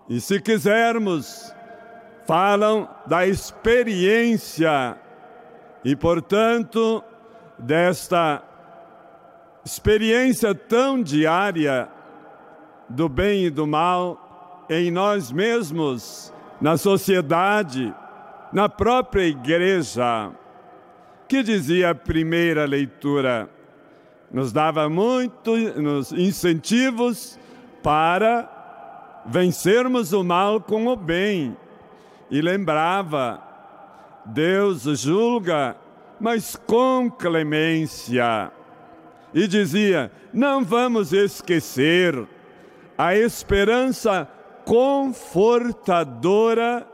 E 0.10 0.20
se 0.20 0.42
quisermos, 0.42 1.54
falam 2.26 2.90
da 3.06 3.26
experiência 3.26 4.98
e, 5.86 5.96
portanto, 5.96 7.02
desta 7.58 8.44
experiência 9.64 10.54
tão 10.54 11.02
diária 11.02 11.88
do 12.90 13.08
bem 13.08 13.46
e 13.46 13.50
do 13.50 13.66
mal 13.66 14.27
em 14.70 14.92
nós 14.92 15.32
mesmos, 15.32 16.34
na 16.60 16.78
sociedade, 16.78 17.94
na 18.52 18.68
própria 18.68 19.24
igreja. 19.24 20.32
Que 21.28 21.44
dizia 21.44 21.92
a 21.92 21.96
primeira 21.96 22.66
leitura? 22.66 23.50
Nos 24.32 24.52
dava 24.52 24.90
muitos 24.90 26.12
incentivos 26.12 27.40
para 27.82 29.24
vencermos 29.26 30.14
o 30.14 30.24
mal 30.24 30.60
com 30.60 30.88
o 30.88 30.96
bem. 30.96 31.56
E 32.30 32.42
lembrava: 32.42 33.42
Deus 34.26 34.84
julga, 34.84 35.76
mas 36.20 36.56
com 36.56 37.10
clemência. 37.10 38.52
E 39.34 39.48
dizia: 39.48 40.12
não 40.34 40.64
vamos 40.64 41.14
esquecer 41.14 42.28
a 42.98 43.16
esperança 43.16 44.28
confortadora 44.68 46.86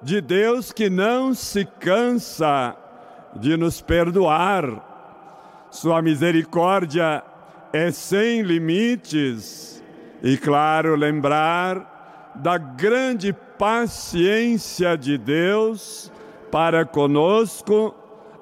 de 0.00 0.20
Deus 0.20 0.70
que 0.70 0.88
não 0.88 1.34
se 1.34 1.64
cansa 1.64 2.76
de 3.34 3.56
nos 3.56 3.80
perdoar. 3.80 4.86
Sua 5.72 6.00
misericórdia 6.00 7.24
é 7.72 7.90
sem 7.90 8.42
limites. 8.42 9.82
E, 10.22 10.36
claro, 10.36 10.94
lembrar 10.94 12.30
da 12.36 12.56
grande 12.56 13.32
paciência 13.58 14.96
de 14.96 15.18
Deus 15.18 16.12
para 16.48 16.84
conosco, 16.84 17.92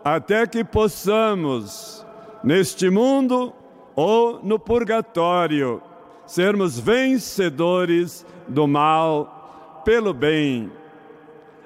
até 0.05 0.47
que 0.47 0.63
possamos, 0.63 2.07
neste 2.45 2.91
mundo 2.91 3.55
ou 3.97 4.41
no 4.43 4.59
purgatório, 4.59 5.81
sermos 6.29 6.79
vencedores 6.79 8.25
do 8.47 8.69
mal 8.69 9.83
pelo 9.85 10.13
bem. 10.13 10.71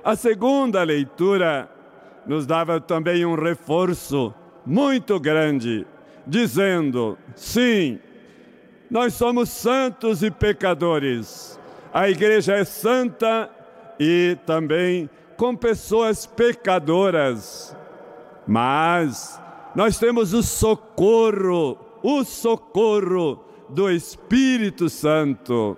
A 0.04 0.14
segunda 0.14 0.84
leitura 0.84 1.68
nos 2.24 2.46
dava 2.46 2.80
também 2.80 3.26
um 3.26 3.34
reforço 3.34 4.32
muito 4.64 5.18
grande, 5.18 5.84
dizendo: 6.24 7.18
sim, 7.34 7.98
nós 8.88 9.14
somos 9.14 9.48
santos 9.48 10.22
e 10.22 10.30
pecadores. 10.30 11.58
A 11.92 12.08
igreja 12.08 12.54
é 12.54 12.64
santa 12.64 13.50
e 13.98 14.38
também 14.46 15.10
com 15.36 15.56
pessoas 15.56 16.24
pecadoras. 16.24 17.76
Mas 18.46 19.40
nós 19.74 19.98
temos 19.98 20.32
o 20.32 20.42
socorro, 20.42 21.76
o 22.00 22.22
socorro 22.22 23.51
do 23.72 23.90
Espírito 23.90 24.88
Santo. 24.88 25.76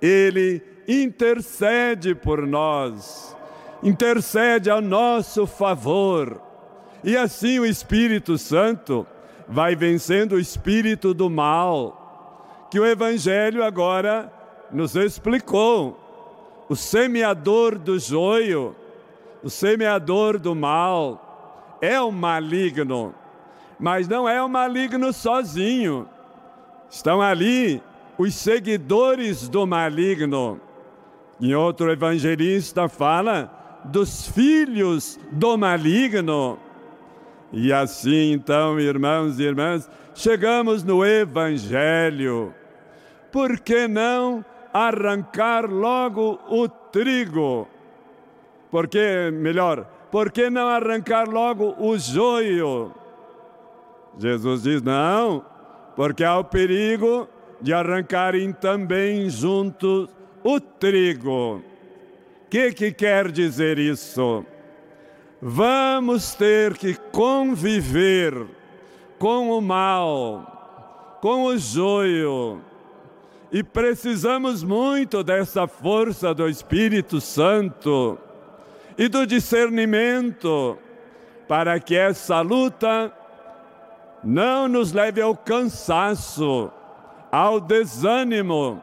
Ele 0.00 0.62
intercede 0.88 2.14
por 2.14 2.46
nós, 2.46 3.36
intercede 3.82 4.70
a 4.70 4.80
nosso 4.80 5.46
favor. 5.46 6.40
E 7.02 7.16
assim 7.16 7.58
o 7.58 7.66
Espírito 7.66 8.38
Santo 8.38 9.06
vai 9.48 9.76
vencendo 9.76 10.32
o 10.32 10.40
espírito 10.40 11.14
do 11.14 11.30
mal, 11.30 12.66
que 12.70 12.80
o 12.80 12.86
Evangelho 12.86 13.62
agora 13.62 14.32
nos 14.72 14.96
explicou. 14.96 16.02
O 16.68 16.74
semeador 16.74 17.78
do 17.78 17.98
joio, 17.98 18.74
o 19.42 19.48
semeador 19.48 20.38
do 20.38 20.54
mal, 20.54 21.78
é 21.80 22.00
o 22.00 22.10
maligno, 22.10 23.14
mas 23.78 24.08
não 24.08 24.28
é 24.28 24.42
o 24.42 24.48
maligno 24.48 25.12
sozinho. 25.12 26.08
Estão 26.90 27.20
ali 27.20 27.82
os 28.18 28.34
seguidores 28.34 29.48
do 29.48 29.66
maligno. 29.66 30.60
Em 31.40 31.54
outro 31.54 31.90
evangelista 31.90 32.88
fala 32.88 33.80
dos 33.84 34.28
filhos 34.28 35.18
do 35.30 35.56
maligno. 35.56 36.58
E 37.52 37.72
assim, 37.72 38.32
então, 38.32 38.78
irmãos 38.80 39.38
e 39.38 39.44
irmãs, 39.44 39.88
chegamos 40.14 40.82
no 40.82 41.04
Evangelho. 41.04 42.52
Por 43.30 43.60
que 43.60 43.86
não 43.86 44.44
arrancar 44.72 45.70
logo 45.70 46.38
o 46.48 46.68
trigo? 46.68 47.68
Porque, 48.70 49.30
melhor, 49.32 49.86
por 50.10 50.30
que 50.30 50.50
não 50.50 50.68
arrancar 50.68 51.28
logo 51.28 51.74
o 51.78 51.96
joio? 51.98 52.92
Jesus 54.18 54.62
diz: 54.62 54.82
não, 54.82 55.44
porque 55.96 56.22
há 56.22 56.38
o 56.38 56.44
perigo 56.44 57.26
de 57.60 57.72
arrancarem 57.72 58.52
também 58.52 59.28
juntos 59.30 60.08
o 60.44 60.60
trigo. 60.60 61.56
O 61.56 62.48
que, 62.48 62.72
que 62.72 62.92
quer 62.92 63.32
dizer 63.32 63.78
isso? 63.78 64.44
Vamos 65.40 66.34
ter 66.34 66.76
que 66.76 66.94
conviver 67.10 68.46
com 69.18 69.50
o 69.50 69.60
mal, 69.60 71.18
com 71.20 71.44
o 71.44 71.58
joio, 71.58 72.60
e 73.50 73.62
precisamos 73.62 74.62
muito 74.62 75.24
dessa 75.24 75.66
força 75.66 76.34
do 76.34 76.48
Espírito 76.48 77.20
Santo 77.20 78.18
e 78.98 79.08
do 79.08 79.26
discernimento 79.26 80.78
para 81.48 81.78
que 81.80 81.94
essa 81.96 82.40
luta 82.40 83.12
não 84.26 84.66
nos 84.66 84.92
leve 84.92 85.22
ao 85.22 85.36
cansaço, 85.36 86.68
ao 87.30 87.60
desânimo, 87.60 88.82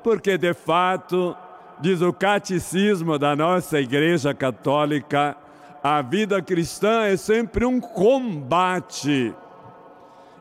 porque 0.00 0.38
de 0.38 0.54
fato, 0.54 1.36
diz 1.80 2.00
o 2.00 2.12
catecismo 2.12 3.18
da 3.18 3.34
nossa 3.34 3.80
Igreja 3.80 4.32
Católica, 4.32 5.36
a 5.82 6.00
vida 6.02 6.40
cristã 6.40 7.02
é 7.02 7.16
sempre 7.16 7.64
um 7.64 7.80
combate. 7.80 9.34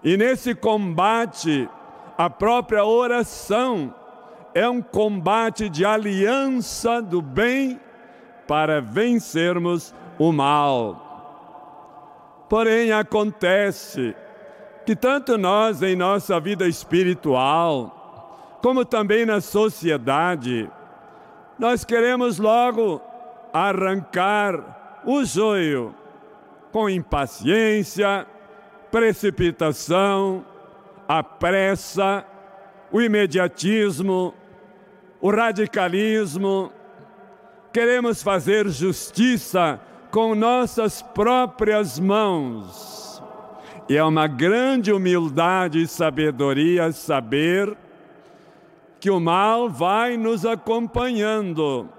E 0.04 0.16
nesse 0.16 0.54
combate, 0.54 1.68
a 2.16 2.30
própria 2.30 2.86
oração 2.86 3.92
é 4.54 4.70
um 4.70 4.80
combate 4.80 5.70
de 5.70 5.84
aliança 5.84 7.02
do 7.02 7.20
bem 7.20 7.80
para 8.48 8.80
vencermos 8.80 9.92
o 10.20 10.32
mal. 10.32 11.09
Porém, 12.50 12.92
acontece 12.92 14.16
que 14.84 14.96
tanto 14.96 15.38
nós 15.38 15.84
em 15.84 15.96
nossa 15.96 16.40
vida 16.40 16.68
espiritual, 16.68 18.58
como 18.60 18.84
também 18.84 19.24
na 19.24 19.40
sociedade, 19.40 20.68
nós 21.60 21.86
queremos 21.86 22.40
logo 22.40 23.00
arrancar 23.54 25.02
o 25.06 25.24
joio 25.24 25.94
com 26.72 26.90
impaciência, 26.90 28.26
precipitação, 28.90 30.44
a 31.08 31.22
pressa, 31.22 32.26
o 32.92 33.00
imediatismo, 33.00 34.34
o 35.22 35.30
radicalismo. 35.30 36.72
Queremos 37.72 38.24
fazer 38.24 38.68
justiça 38.70 39.80
com 40.12 40.36
nossas 40.36 41.02
próprias 41.02 42.00
mãos. 42.00 43.22
E 43.88 43.98
é 43.98 44.04
uma 44.04 44.28
grande 44.28 44.92
humildade 44.92 45.82
e 45.82 45.88
sabedoria 45.88 46.92
saber 46.92 47.76
que 49.00 49.10
o 49.10 49.20
mal 49.20 49.70
vai 49.70 50.18
nos 50.18 50.46
acompanhando, 50.46 51.90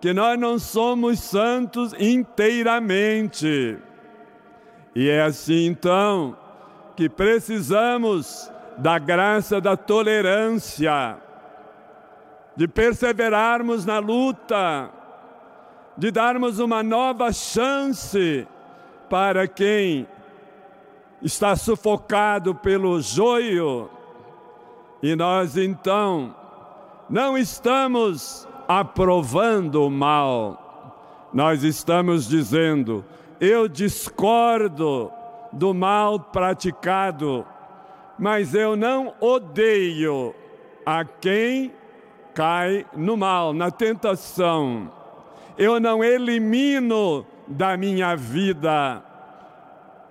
que 0.00 0.12
nós 0.12 0.38
não 0.38 0.58
somos 0.58 1.18
santos 1.20 1.92
inteiramente. 1.98 3.78
E 4.94 5.08
é 5.08 5.22
assim 5.22 5.66
então 5.66 6.36
que 6.94 7.08
precisamos 7.08 8.50
da 8.78 8.98
graça 8.98 9.60
da 9.60 9.76
tolerância, 9.76 11.16
de 12.54 12.68
perseverarmos 12.68 13.84
na 13.84 13.98
luta, 13.98 14.90
de 15.96 16.10
darmos 16.10 16.58
uma 16.58 16.82
nova 16.82 17.32
chance 17.32 18.46
para 19.08 19.48
quem 19.48 20.06
está 21.22 21.56
sufocado 21.56 22.54
pelo 22.54 23.00
joio. 23.00 23.88
E 25.02 25.16
nós 25.16 25.56
então 25.56 26.34
não 27.08 27.38
estamos 27.38 28.46
aprovando 28.68 29.84
o 29.84 29.90
mal, 29.90 31.28
nós 31.32 31.62
estamos 31.62 32.28
dizendo: 32.28 33.04
eu 33.40 33.68
discordo 33.68 35.10
do 35.52 35.72
mal 35.72 36.20
praticado, 36.20 37.46
mas 38.18 38.54
eu 38.54 38.76
não 38.76 39.14
odeio 39.20 40.34
a 40.84 41.04
quem 41.04 41.72
cai 42.34 42.84
no 42.94 43.16
mal, 43.16 43.54
na 43.54 43.70
tentação 43.70 44.90
eu 45.58 45.80
não 45.80 46.02
elimino 46.02 47.26
da 47.48 47.76
minha 47.76 48.14
vida 48.16 49.02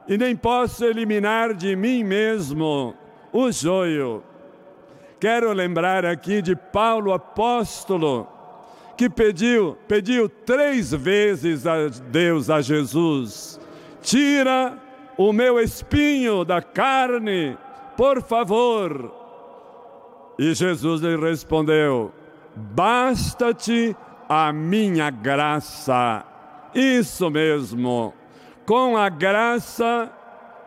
e 0.08 0.18
nem 0.18 0.36
posso 0.36 0.86
eliminar 0.86 1.54
de 1.54 1.76
mim 1.76 2.04
mesmo 2.04 2.94
o 3.34 3.52
joio. 3.52 4.24
Quero 5.20 5.52
lembrar 5.52 6.06
aqui 6.06 6.42
de 6.42 6.56
Paulo 6.56 7.12
apóstolo, 7.12 8.28
que 8.96 9.10
pediu, 9.10 9.78
pediu 9.88 10.30
três 10.30 10.92
vezes 10.92 11.66
a 11.66 11.88
Deus, 12.10 12.50
a 12.50 12.62
Jesus, 12.62 13.60
tira 14.02 14.78
o 15.18 15.34
meu 15.34 15.60
espinho 15.60 16.46
da 16.46 16.62
carne, 16.62 17.58
por 17.98 18.22
favor. 18.22 19.14
E 20.38 20.54
Jesus 20.54 21.02
lhe 21.02 21.16
respondeu: 21.16 22.12
basta-te 22.56 23.96
a 24.28 24.52
minha 24.52 25.10
graça. 25.10 26.24
Isso 26.74 27.30
mesmo. 27.30 28.14
Com 28.66 28.98
a 28.98 29.10
graça, 29.10 30.12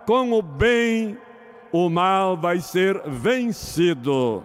com 0.07 0.33
o 0.33 0.41
bem, 0.41 1.19
o 1.73 1.91
mal 1.91 2.37
vai 2.37 2.61
ser 2.61 3.01
vencido. 3.07 4.45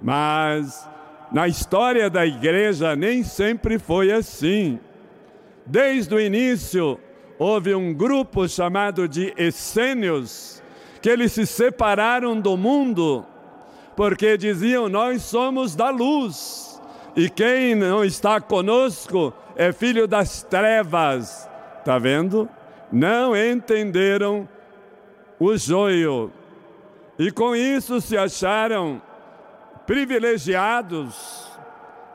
Mas 0.00 0.88
na 1.30 1.46
história 1.46 2.08
da 2.08 2.26
igreja 2.26 2.96
nem 2.96 3.22
sempre 3.22 3.78
foi 3.78 4.12
assim. 4.12 4.80
Desde 5.64 6.14
o 6.14 6.20
início, 6.20 6.98
houve 7.38 7.74
um 7.74 7.92
grupo 7.92 8.48
chamado 8.48 9.06
de 9.06 9.32
essênios, 9.36 10.62
que 11.00 11.08
eles 11.08 11.32
se 11.32 11.46
separaram 11.46 12.40
do 12.40 12.56
mundo, 12.56 13.24
porque 13.94 14.36
diziam: 14.36 14.88
Nós 14.88 15.22
somos 15.22 15.76
da 15.76 15.90
luz, 15.90 16.67
e 17.18 17.28
quem 17.28 17.74
não 17.74 18.04
está 18.04 18.40
conosco 18.40 19.34
é 19.56 19.72
filho 19.72 20.06
das 20.06 20.44
trevas. 20.44 21.50
Está 21.80 21.98
vendo? 21.98 22.48
Não 22.92 23.36
entenderam 23.36 24.48
o 25.36 25.56
joio, 25.56 26.30
e 27.18 27.32
com 27.32 27.56
isso 27.56 28.00
se 28.00 28.16
acharam 28.16 29.02
privilegiados, 29.84 31.50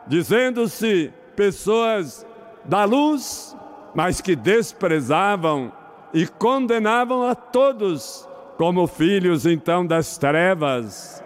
dizendo-se 0.07 1.11
pessoas 1.35 2.25
da 2.63 2.85
luz, 2.85 3.57
mas 3.93 4.21
que 4.21 4.37
desprezavam 4.37 5.69
e 6.13 6.25
condenavam 6.25 7.27
a 7.27 7.35
todos 7.35 8.25
como 8.57 8.87
filhos 8.87 9.45
então 9.45 9.85
das 9.85 10.17
trevas. 10.17 11.21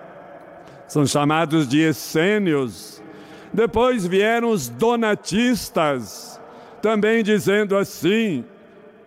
São 0.87 1.05
chamados 1.05 1.67
de 1.67 1.81
essênios. 1.81 3.05
Depois 3.53 4.05
vieram 4.05 4.49
os 4.49 4.69
donatistas, 4.69 6.39
também 6.81 7.23
dizendo 7.23 7.77
assim, 7.77 8.43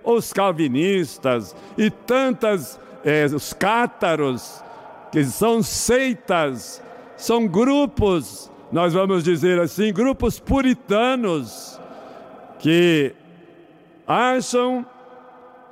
os 0.03 0.33
calvinistas 0.33 1.55
e 1.76 1.90
tantas, 1.90 2.79
eh, 3.05 3.26
os 3.26 3.53
cátaros, 3.53 4.62
que 5.12 5.24
são 5.24 5.62
seitas, 5.62 6.83
são 7.16 7.46
grupos, 7.46 8.50
nós 8.72 8.92
vamos 8.92 9.24
dizer 9.24 9.61
assim, 9.61 9.92
grupos 9.92 10.38
puritanos, 10.38 11.79
que 12.59 13.14
acham 14.07 14.87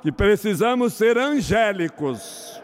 que 0.01 0.11
precisamos 0.11 0.93
ser 0.93 1.17
angélicos, 1.17 2.61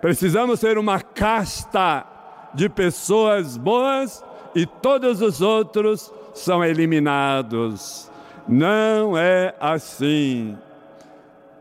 precisamos 0.00 0.60
ser 0.60 0.78
uma 0.78 1.00
casta 1.00 2.06
de 2.54 2.68
pessoas 2.68 3.56
boas 3.56 4.24
e 4.54 4.66
todos 4.66 5.20
os 5.20 5.40
outros 5.40 6.12
são 6.34 6.64
eliminados. 6.64 8.10
Não 8.46 9.16
é 9.16 9.54
assim. 9.60 10.56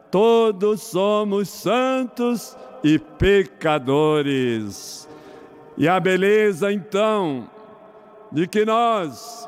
Todos 0.09 0.81
somos 0.83 1.49
santos 1.49 2.57
e 2.83 2.97
pecadores. 2.97 5.07
E 5.77 5.87
a 5.87 5.99
beleza, 5.99 6.71
então, 6.71 7.47
de 8.31 8.47
que 8.47 8.65
nós 8.65 9.47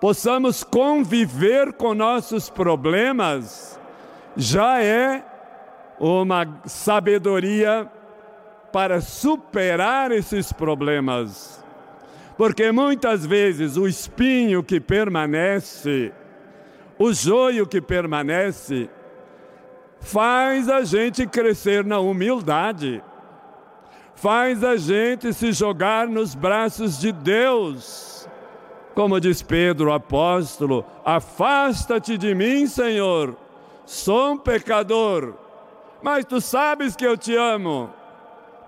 possamos 0.00 0.64
conviver 0.64 1.72
com 1.74 1.94
nossos 1.94 2.50
problemas, 2.50 3.78
já 4.36 4.82
é 4.82 5.24
uma 5.98 6.46
sabedoria 6.64 7.90
para 8.72 9.00
superar 9.00 10.12
esses 10.12 10.52
problemas. 10.52 11.64
Porque 12.36 12.70
muitas 12.70 13.24
vezes 13.24 13.76
o 13.76 13.86
espinho 13.86 14.62
que 14.62 14.78
permanece, 14.78 16.12
o 16.98 17.12
joio 17.12 17.66
que 17.66 17.80
permanece, 17.80 18.90
faz 20.00 20.68
a 20.68 20.84
gente 20.84 21.26
crescer 21.26 21.82
na 21.82 21.98
humildade, 21.98 23.02
faz 24.14 24.62
a 24.62 24.76
gente 24.76 25.32
se 25.32 25.50
jogar 25.50 26.06
nos 26.06 26.34
braços 26.34 26.98
de 27.00 27.10
Deus. 27.10 28.28
Como 28.94 29.18
diz 29.18 29.42
Pedro, 29.42 29.88
o 29.88 29.92
apóstolo: 29.94 30.84
Afasta-te 31.04 32.18
de 32.18 32.34
mim, 32.34 32.66
Senhor, 32.66 33.34
sou 33.86 34.32
um 34.32 34.38
pecador, 34.38 35.34
mas 36.02 36.26
tu 36.26 36.38
sabes 36.38 36.94
que 36.94 37.06
eu 37.06 37.16
te 37.16 37.34
amo, 37.34 37.90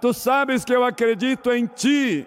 tu 0.00 0.14
sabes 0.14 0.64
que 0.64 0.74
eu 0.74 0.84
acredito 0.84 1.52
em 1.52 1.66
ti 1.66 2.26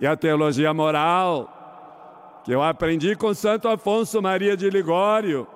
e 0.00 0.06
a 0.06 0.16
teologia 0.16 0.72
moral, 0.72 2.40
que 2.44 2.52
eu 2.52 2.62
aprendi 2.62 3.16
com 3.16 3.34
Santo 3.34 3.68
Afonso 3.68 4.22
Maria 4.22 4.56
de 4.56 4.70
Ligório, 4.70 5.46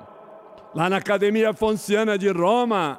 lá 0.74 0.90
na 0.90 0.96
Academia 0.96 1.50
Afonciana 1.50 2.18
de 2.18 2.28
Roma, 2.28 2.98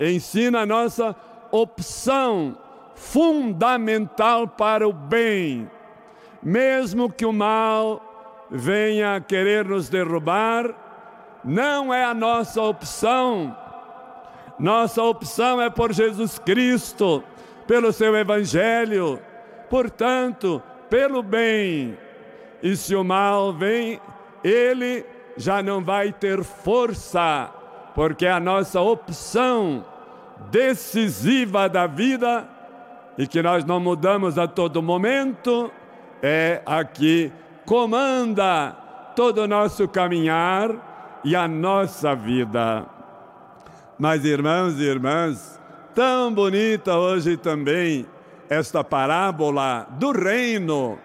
ensina 0.00 0.60
a 0.60 0.66
nossa 0.66 1.14
opção 1.50 2.56
fundamental 2.94 4.48
para 4.48 4.86
o 4.88 4.92
bem. 4.92 5.70
Mesmo 6.42 7.10
que 7.10 7.24
o 7.24 7.32
mal 7.32 8.46
venha 8.50 9.20
querer 9.20 9.64
nos 9.64 9.88
derrubar, 9.88 10.74
não 11.44 11.94
é 11.94 12.04
a 12.04 12.14
nossa 12.14 12.60
opção. 12.60 13.56
Nossa 14.58 15.02
opção 15.02 15.60
é 15.60 15.70
por 15.70 15.92
Jesus 15.92 16.38
Cristo, 16.38 17.22
pelo 17.66 17.92
seu 17.92 18.14
Evangelho 18.16 19.20
portanto, 19.68 20.62
pelo 20.88 21.22
bem. 21.22 21.98
E 22.62 22.76
se 22.76 22.94
o 22.94 23.04
mal 23.04 23.52
vem, 23.52 24.00
ele 24.42 25.04
já 25.36 25.62
não 25.62 25.82
vai 25.82 26.12
ter 26.12 26.42
força, 26.44 27.50
porque 27.94 28.26
a 28.26 28.38
nossa 28.38 28.80
opção 28.80 29.84
decisiva 30.50 31.68
da 31.68 31.86
vida 31.86 32.48
e 33.16 33.26
que 33.26 33.42
nós 33.42 33.64
não 33.64 33.80
mudamos 33.80 34.38
a 34.38 34.46
todo 34.46 34.82
momento 34.82 35.70
é 36.22 36.62
a 36.64 36.84
que 36.84 37.32
comanda 37.64 38.72
todo 39.14 39.42
o 39.42 39.48
nosso 39.48 39.86
caminhar 39.88 41.20
e 41.24 41.34
a 41.36 41.46
nossa 41.46 42.14
vida. 42.14 42.86
Mas 43.98 44.24
irmãos 44.24 44.78
e 44.78 44.82
irmãs, 44.82 45.60
tão 45.94 46.32
bonita 46.32 46.96
hoje 46.96 47.36
também 47.36 48.06
esta 48.48 48.84
parábola 48.84 49.86
do 49.98 50.12
reino, 50.12 50.98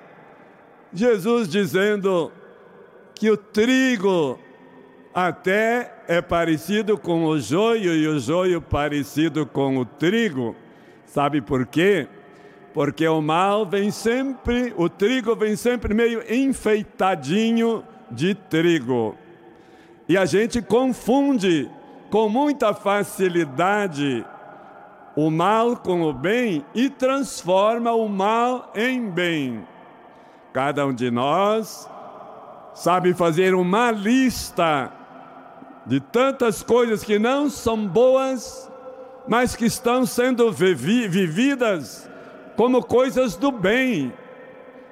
Jesus 0.94 1.48
dizendo 1.48 2.32
que 3.16 3.30
o 3.30 3.38
trigo 3.38 4.40
até 5.14 5.94
é 6.08 6.22
parecido 6.22 6.98
com 6.98 7.26
o 7.26 7.40
joio 7.40 7.94
e 7.94 8.08
o 8.08 8.20
joio 8.20 8.62
parecido 8.62 9.46
com 9.46 9.78
o 9.78 9.86
trigo. 9.86 10.56
Sabe 11.06 11.42
por 11.42 11.66
quê? 11.66 12.08
Porque 12.74 13.08
o 13.08 13.22
mal 13.22 13.66
vem 13.66 13.92
sempre, 13.92 14.74
o 14.78 14.88
trigo 14.88 15.36
vem 15.36 15.56
sempre 15.56 15.94
meio 15.94 16.24
enfeitadinho 16.34 17.84
de 18.12 18.36
trigo. 18.36 19.16
E 20.08 20.18
a 20.18 20.26
gente 20.26 20.62
confunde 20.62 21.70
com 22.10 22.30
muita 22.30 22.74
facilidade 22.74 24.26
o 25.26 25.30
mal 25.30 25.76
com 25.76 26.02
o 26.04 26.14
bem 26.14 26.64
e 26.74 26.90
transforma 26.90 27.92
o 27.92 28.08
mal 28.08 28.72
em 28.74 29.10
bem. 29.10 29.68
Cada 30.54 30.86
um 30.86 30.94
de 30.94 31.12
nós 31.12 31.90
sabe 32.74 33.14
fazer 33.14 33.54
uma 33.54 33.92
lista 33.92 34.90
de 35.86 36.00
tantas 36.00 36.64
coisas 36.64 37.04
que 37.04 37.20
não 37.20 37.50
são 37.50 37.86
boas, 37.86 38.72
mas 39.28 39.58
que 39.58 39.66
estão 39.66 40.06
sendo 40.06 40.54
vivi 40.54 41.06
vividas 41.10 42.10
como 42.56 42.82
coisas 42.82 43.36
do 43.36 43.52
bem. 43.52 44.14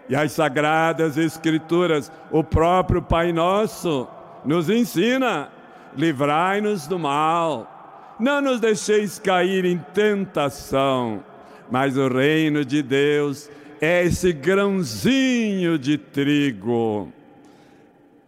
E 0.10 0.16
as 0.16 0.34
sagradas 0.34 1.16
escrituras, 1.16 2.12
o 2.30 2.44
próprio 2.44 3.02
Pai 3.02 3.32
Nosso 3.32 4.06
nos 4.44 4.70
ensina: 4.70 5.50
livrai-nos 5.96 6.86
do 6.86 7.00
mal 7.00 7.77
não 8.20 8.42
nos 8.42 8.60
deixeis 8.60 9.20
cair 9.20 9.66
em 9.66 9.78
tentação, 9.94 11.24
mas 11.70 11.98
o 11.98 12.08
reino 12.08 12.66
de 12.66 12.82
Deus 12.82 13.50
é 13.80 14.04
esse 14.06 14.34
grãozinho 14.34 15.78
de 15.78 15.98
trigo. 15.98 17.12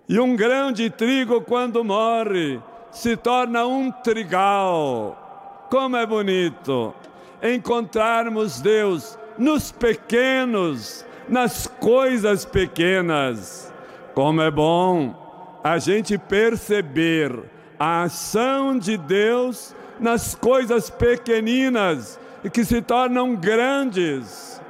E 0.07 0.19
um 0.19 0.35
grão 0.35 0.71
de 0.71 0.89
trigo, 0.89 1.41
quando 1.41 1.83
morre, 1.83 2.59
se 2.91 3.15
torna 3.15 3.65
um 3.65 3.91
trigal. 3.91 5.67
Como 5.69 5.95
é 5.95 6.05
bonito 6.05 6.93
encontrarmos 7.41 8.59
Deus 8.59 9.17
nos 9.37 9.71
pequenos, 9.71 11.05
nas 11.27 11.67
coisas 11.67 12.45
pequenas. 12.45 13.73
Como 14.13 14.41
é 14.41 14.51
bom 14.51 15.59
a 15.63 15.77
gente 15.77 16.17
perceber 16.17 17.31
a 17.79 18.03
ação 18.03 18.77
de 18.77 18.97
Deus 18.97 19.75
nas 19.99 20.35
coisas 20.35 20.89
pequeninas 20.89 22.19
e 22.43 22.49
que 22.49 22.63
se 22.63 22.81
tornam 22.81 23.35
grandes. 23.35 24.61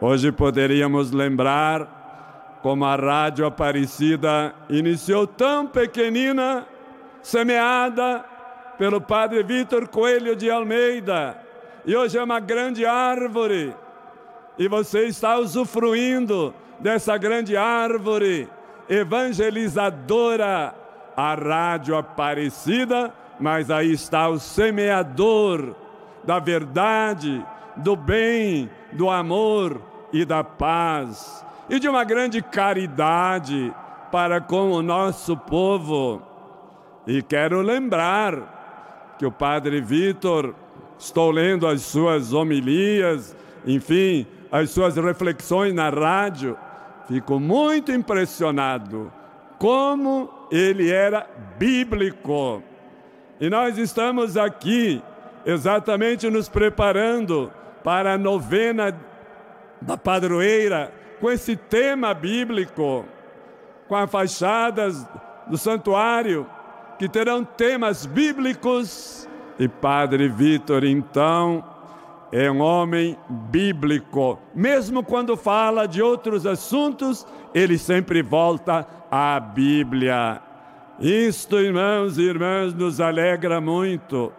Hoje 0.00 0.30
poderíamos 0.30 1.10
lembrar 1.10 2.58
como 2.62 2.84
a 2.84 2.96
Rádio 2.96 3.46
Aparecida 3.46 4.54
iniciou 4.68 5.26
tão 5.26 5.66
pequenina, 5.66 6.66
semeada 7.22 8.24
pelo 8.76 9.00
Padre 9.00 9.42
Vitor 9.42 9.88
Coelho 9.88 10.36
de 10.36 10.50
Almeida, 10.50 11.38
e 11.84 11.96
hoje 11.96 12.18
é 12.18 12.22
uma 12.22 12.40
grande 12.40 12.84
árvore, 12.84 13.74
e 14.58 14.68
você 14.68 15.06
está 15.06 15.38
usufruindo 15.38 16.52
dessa 16.80 17.16
grande 17.16 17.56
árvore 17.56 18.48
evangelizadora, 18.88 20.74
a 21.16 21.34
rádio 21.34 21.96
Aparecida, 21.96 23.12
mas 23.38 23.70
aí 23.70 23.92
está 23.92 24.28
o 24.28 24.38
semeador 24.38 25.74
da 26.24 26.38
verdade, 26.38 27.44
do 27.76 27.94
bem, 27.94 28.70
do 28.92 29.10
amor 29.10 29.80
e 30.12 30.24
da 30.24 30.42
paz 30.42 31.44
e 31.68 31.78
de 31.78 31.88
uma 31.88 32.04
grande 32.04 32.40
caridade 32.42 33.72
para 34.10 34.40
com 34.40 34.70
o 34.72 34.82
nosso 34.82 35.36
povo. 35.36 36.22
E 37.06 37.22
quero 37.22 37.60
lembrar 37.60 39.14
que 39.18 39.26
o 39.26 39.32
Padre 39.32 39.80
Vitor, 39.80 40.54
estou 40.98 41.30
lendo 41.30 41.66
as 41.66 41.82
suas 41.82 42.32
homilias, 42.32 43.36
enfim, 43.66 44.26
as 44.50 44.70
suas 44.70 44.96
reflexões 44.96 45.74
na 45.74 45.90
rádio, 45.90 46.56
fico 47.06 47.38
muito 47.38 47.92
impressionado 47.92 49.12
como 49.58 50.30
ele 50.50 50.90
era 50.90 51.26
bíblico. 51.58 52.62
E 53.40 53.50
nós 53.50 53.76
estamos 53.76 54.36
aqui 54.36 55.02
exatamente 55.44 56.28
nos 56.30 56.48
preparando 56.48 57.52
para 57.84 58.14
a 58.14 58.18
novena 58.18 58.98
da 59.80 59.96
padroeira 59.96 60.92
com 61.20 61.30
esse 61.30 61.54
tema 61.54 62.14
bíblico, 62.14 63.04
com 63.86 63.94
as 63.94 64.10
fachadas 64.10 65.06
do 65.46 65.56
santuário 65.58 66.46
que 66.98 67.08
terão 67.08 67.44
temas 67.44 68.06
bíblicos. 68.06 69.28
E 69.58 69.68
Padre 69.68 70.28
Vitor, 70.28 70.84
então, 70.84 71.64
é 72.30 72.50
um 72.50 72.60
homem 72.60 73.16
bíblico. 73.28 74.38
Mesmo 74.54 75.02
quando 75.02 75.36
fala 75.36 75.86
de 75.86 76.02
outros 76.02 76.46
assuntos, 76.46 77.26
ele 77.54 77.78
sempre 77.78 78.22
volta 78.22 78.86
à 79.10 79.40
Bíblia. 79.40 80.42
Isto, 80.98 81.58
irmãos 81.58 82.16
e 82.16 82.22
irmãs, 82.22 82.72
nos 82.72 83.00
alegra 83.00 83.60
muito, 83.60 84.32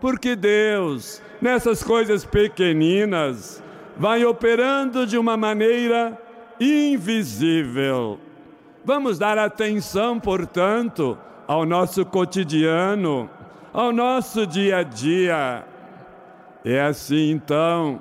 porque 0.00 0.36
Deus, 0.36 1.20
nessas 1.42 1.82
coisas 1.82 2.24
pequeninas, 2.24 3.62
vai 3.96 4.24
operando 4.24 5.06
de 5.06 5.18
uma 5.18 5.36
maneira 5.36 6.16
invisível. 6.60 8.20
Vamos 8.84 9.18
dar 9.18 9.38
atenção, 9.38 10.20
portanto, 10.20 11.18
ao 11.48 11.66
nosso 11.66 12.04
cotidiano, 12.04 13.28
ao 13.72 13.92
nosso 13.92 14.46
dia 14.46 14.78
a 14.78 14.82
dia. 14.84 15.64
É 16.64 16.80
assim 16.80 17.30
então 17.30 18.00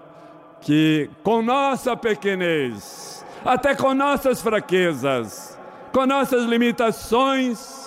que, 0.61 1.09
com 1.23 1.41
nossa 1.41 1.97
pequenez, 1.97 3.25
até 3.43 3.75
com 3.75 3.93
nossas 3.93 4.41
fraquezas, 4.41 5.59
com 5.91 6.05
nossas 6.05 6.43
limitações, 6.45 7.82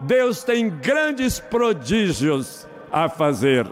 Deus 0.00 0.42
tem 0.44 0.68
grandes 0.68 1.40
prodígios 1.40 2.68
a 2.92 3.08
fazer. 3.08 3.66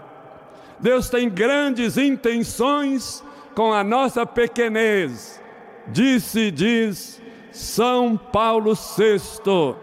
Deus 0.79 1.07
tem 1.09 1.29
grandes 1.29 1.97
intenções 1.97 3.21
com 3.53 3.73
a 3.73 3.83
nossa 3.83 4.25
pequenez. 4.25 5.39
Disse, 5.87 6.49
diz 6.51 7.21
São 7.51 8.17
Paulo 8.17 8.73
VI, 8.73 9.75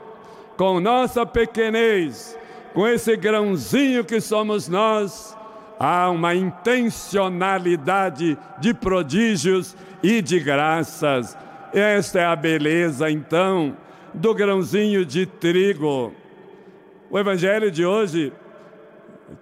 com 0.56 0.80
nossa 0.80 1.24
pequenez, 1.24 2.36
com 2.74 2.84
esse 2.86 3.16
grãozinho 3.16 4.04
que 4.04 4.20
somos 4.20 4.68
nós, 4.68 5.34
há 5.78 6.10
uma 6.10 6.34
intencionalidade 6.34 8.36
de 8.58 8.74
prodígios 8.74 9.74
e 10.02 10.20
de 10.20 10.40
graças. 10.40 11.38
Esta 11.72 12.20
é 12.20 12.26
a 12.26 12.36
beleza, 12.36 13.10
então, 13.10 13.74
do 14.12 14.34
grãozinho 14.34 15.06
de 15.06 15.24
trigo. 15.24 16.12
O 17.12 17.18
evangelho 17.18 17.70
de 17.70 17.84
hoje, 17.84 18.32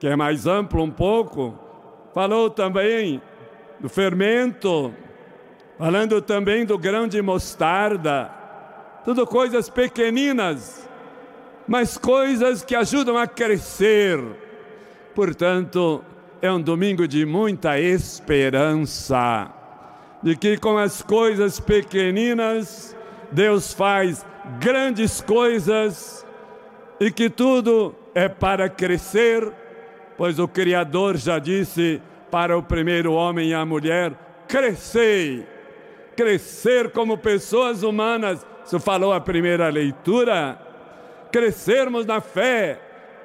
que 0.01 0.09
é 0.09 0.17
mais 0.17 0.45
amplo 0.45 0.83
um 0.83 0.91
pouco, 0.91 1.57
falou 2.13 2.51
também 2.51 3.23
do 3.79 3.89
fermento, 3.89 4.93
falando 5.79 6.21
também 6.21 6.67
do 6.67 6.77
grão 6.77 7.07
de 7.07 7.23
mostarda, 7.23 8.29
tudo 9.05 9.25
coisas 9.25 9.71
pequeninas, 9.71 10.91
mas 11.69 11.97
coisas 11.97 12.65
que 12.65 12.75
ajudam 12.75 13.17
a 13.17 13.29
crescer. 13.29 14.19
Portanto, 15.15 16.05
é 16.43 16.51
um 16.51 16.61
domingo 16.61 17.07
de 17.07 17.25
muita 17.25 17.79
esperança, 17.79 19.49
de 20.21 20.35
que 20.35 20.59
com 20.59 20.77
as 20.77 21.03
coisas 21.03 21.61
pequeninas 21.61 22.97
Deus 23.31 23.73
faz 23.73 24.27
grandes 24.59 25.21
coisas 25.21 26.27
e 27.01 27.11
que 27.11 27.31
tudo 27.31 27.95
é 28.15 28.29
para 28.29 28.69
crescer, 28.69 29.51
pois 30.19 30.39
o 30.39 30.47
Criador 30.47 31.17
já 31.17 31.39
disse: 31.39 32.01
para 32.31 32.57
o 32.57 32.63
primeiro 32.63 33.13
homem 33.13 33.49
e 33.49 33.55
a 33.55 33.65
mulher, 33.65 34.13
crescei, 34.47 35.47
crescer 36.15 36.91
como 36.91 37.17
pessoas 37.17 37.83
humanas, 37.83 38.47
isso 38.65 38.79
falou 38.79 39.13
a 39.13 39.21
primeira 39.21 39.69
leitura, 39.69 40.61
crescermos 41.33 42.05
na 42.05 42.21
fé, 42.21 42.79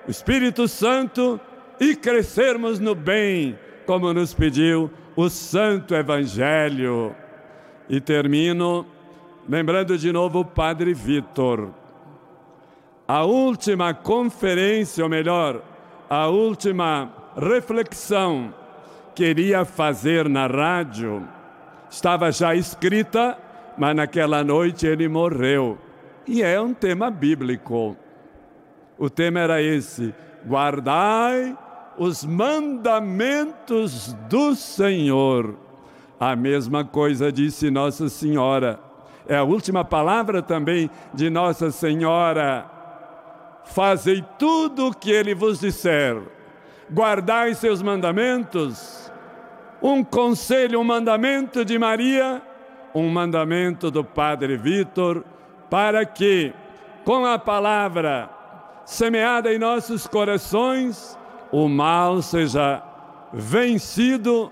o 0.07 0.11
Espírito 0.11 0.67
Santo 0.67 1.39
e 1.79 1.95
crescermos 1.95 2.79
no 2.79 2.95
bem, 2.95 3.59
como 3.85 4.13
nos 4.13 4.33
pediu 4.33 4.89
o 5.15 5.29
Santo 5.29 5.93
Evangelho. 5.93 7.15
E 7.87 7.99
termino 7.99 8.85
lembrando 9.47 9.97
de 9.97 10.11
novo 10.11 10.39
o 10.39 10.45
Padre 10.45 10.93
Vitor. 10.93 11.69
A 13.07 13.23
última 13.23 13.93
conferência, 13.93 15.03
ou 15.03 15.09
melhor, 15.09 15.61
a 16.09 16.27
última 16.27 17.13
reflexão 17.37 18.53
queria 19.13 19.63
fazer 19.63 20.27
na 20.27 20.47
rádio 20.47 21.27
estava 21.89 22.31
já 22.31 22.53
escrita, 22.55 23.37
mas 23.77 23.95
naquela 23.95 24.43
noite 24.43 24.85
ele 24.85 25.07
morreu. 25.07 25.77
E 26.27 26.41
é 26.43 26.59
um 26.59 26.73
tema 26.73 27.09
bíblico. 27.09 27.95
O 28.97 29.09
tema 29.09 29.39
era 29.39 29.61
esse: 29.61 30.13
guardai 30.45 31.57
os 31.97 32.25
mandamentos 32.25 34.13
do 34.29 34.55
Senhor. 34.55 35.55
A 36.19 36.35
mesma 36.35 36.83
coisa 36.83 37.31
disse 37.31 37.69
Nossa 37.69 38.09
Senhora. 38.09 38.79
É 39.27 39.37
a 39.37 39.43
última 39.43 39.83
palavra 39.83 40.41
também 40.41 40.89
de 41.13 41.29
Nossa 41.29 41.71
Senhora. 41.71 42.74
Fazei 43.65 44.23
tudo 44.39 44.87
o 44.87 44.93
que 44.93 45.11
ele 45.11 45.33
vos 45.33 45.59
disser. 45.59 46.21
Guardai 46.91 47.53
seus 47.55 47.81
mandamentos 47.81 49.05
um 49.81 50.03
conselho, 50.03 50.79
um 50.79 50.83
mandamento 50.83 51.63
de 51.63 51.77
Maria, 51.77 52.41
um 52.93 53.09
mandamento 53.09 53.91
do 53.91 54.03
Padre 54.03 54.57
Vitor, 54.57 55.23
para 55.69 56.05
que, 56.05 56.53
com 57.03 57.25
a 57.25 57.37
palavra 57.37 58.29
semeada 58.85 59.53
em 59.53 59.59
nossos 59.59 60.07
corações, 60.07 61.17
o 61.51 61.67
mal 61.67 62.21
seja 62.21 62.81
vencido 63.33 64.51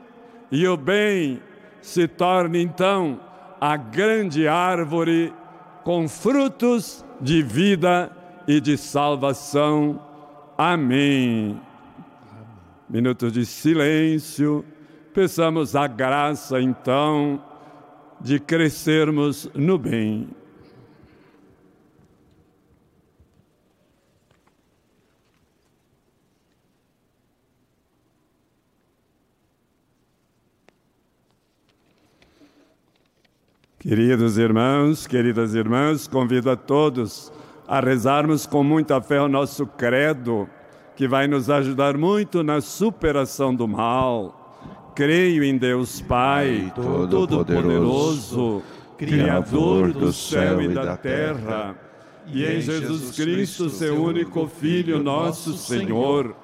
e 0.52 0.68
o 0.68 0.76
bem 0.76 1.42
se 1.82 2.08
torne 2.08 2.62
então 2.62 3.20
a 3.60 3.76
grande 3.78 4.48
árvore 4.48 5.34
com 5.84 6.08
frutos 6.08 7.04
de 7.20 7.42
vida 7.42 8.12
e 8.48 8.60
de 8.60 8.78
salvação. 8.78 10.00
Amém. 10.58 11.52
Amém. 11.52 11.62
Minuto 12.90 13.32
de 13.32 13.46
silêncio 13.46 14.66
Peçamos 15.14 15.76
a 15.76 15.86
graça, 15.86 16.60
então, 16.60 17.40
de 18.20 18.40
crescermos 18.40 19.48
no 19.54 19.78
bem. 19.78 20.28
Queridos 33.78 34.38
irmãos, 34.40 35.06
queridas 35.06 35.54
irmãs, 35.54 36.08
convido 36.08 36.50
a 36.50 36.56
todos 36.56 37.32
a 37.68 37.80
rezarmos 37.80 38.46
com 38.46 38.64
muita 38.64 39.02
fé 39.02 39.22
o 39.22 39.28
nosso 39.28 39.66
credo, 39.66 40.48
que 40.96 41.08
vai 41.08 41.28
nos 41.28 41.50
ajudar 41.50 41.98
muito 41.98 42.44
na 42.44 42.62
superação 42.62 43.54
do 43.54 43.68
mal. 43.68 44.40
Creio 44.96 45.44
em 45.44 45.58
Deus 45.58 46.02
Pai, 46.02 46.72
Todo-Poderoso, 46.76 48.62
Criador 48.98 49.92
do 49.92 50.14
céu 50.14 50.62
e 50.62 50.68
da 50.68 50.96
terra, 50.96 51.76
e 52.28 52.46
em 52.46 52.62
Jesus 52.62 53.16
Cristo, 53.16 53.70
seu 53.70 54.02
único 54.02 54.48
Filho, 54.48 55.02
nosso 55.02 55.54
Senhor, 55.58 56.36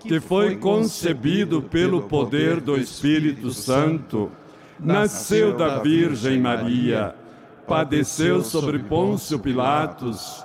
que 0.00 0.20
foi 0.20 0.56
concebido 0.56 1.62
pelo 1.62 2.02
poder 2.02 2.60
do 2.60 2.76
Espírito 2.76 3.50
Santo, 3.50 4.30
nasceu 4.78 5.56
da 5.56 5.78
Virgem 5.78 6.40
Maria, 6.40 7.14
padeceu 7.66 8.42
sobre 8.42 8.80
Pôncio 8.80 9.38
Pilatos, 9.38 10.44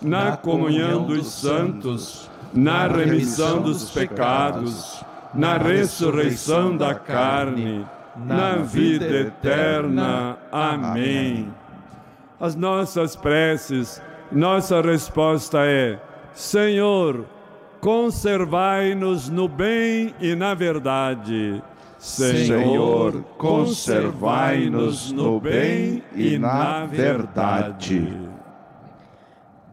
na 0.00 0.36
comunhão 0.36 1.04
dos 1.04 1.26
santos, 1.32 2.30
na 2.52 2.86
remissão 2.86 3.62
dos 3.62 3.90
pecados, 3.90 5.04
na 5.34 5.56
ressurreição 5.56 6.76
da 6.76 6.94
carne, 6.94 7.84
na 8.16 8.56
vida 8.56 9.04
eterna. 9.04 10.36
Amém. 10.50 11.52
As 12.40 12.54
nossas 12.54 13.16
preces, 13.16 14.02
nossa 14.30 14.80
resposta 14.80 15.60
é: 15.64 15.98
Senhor, 16.32 17.24
conservai-nos 17.80 19.28
no 19.28 19.48
bem 19.48 20.14
e 20.20 20.34
na 20.34 20.54
verdade. 20.54 21.62
Senhor, 21.98 23.24
conservai-nos 23.38 25.10
no 25.12 25.40
bem 25.40 26.02
e 26.14 26.38
na 26.38 26.84
verdade. 26.84 28.25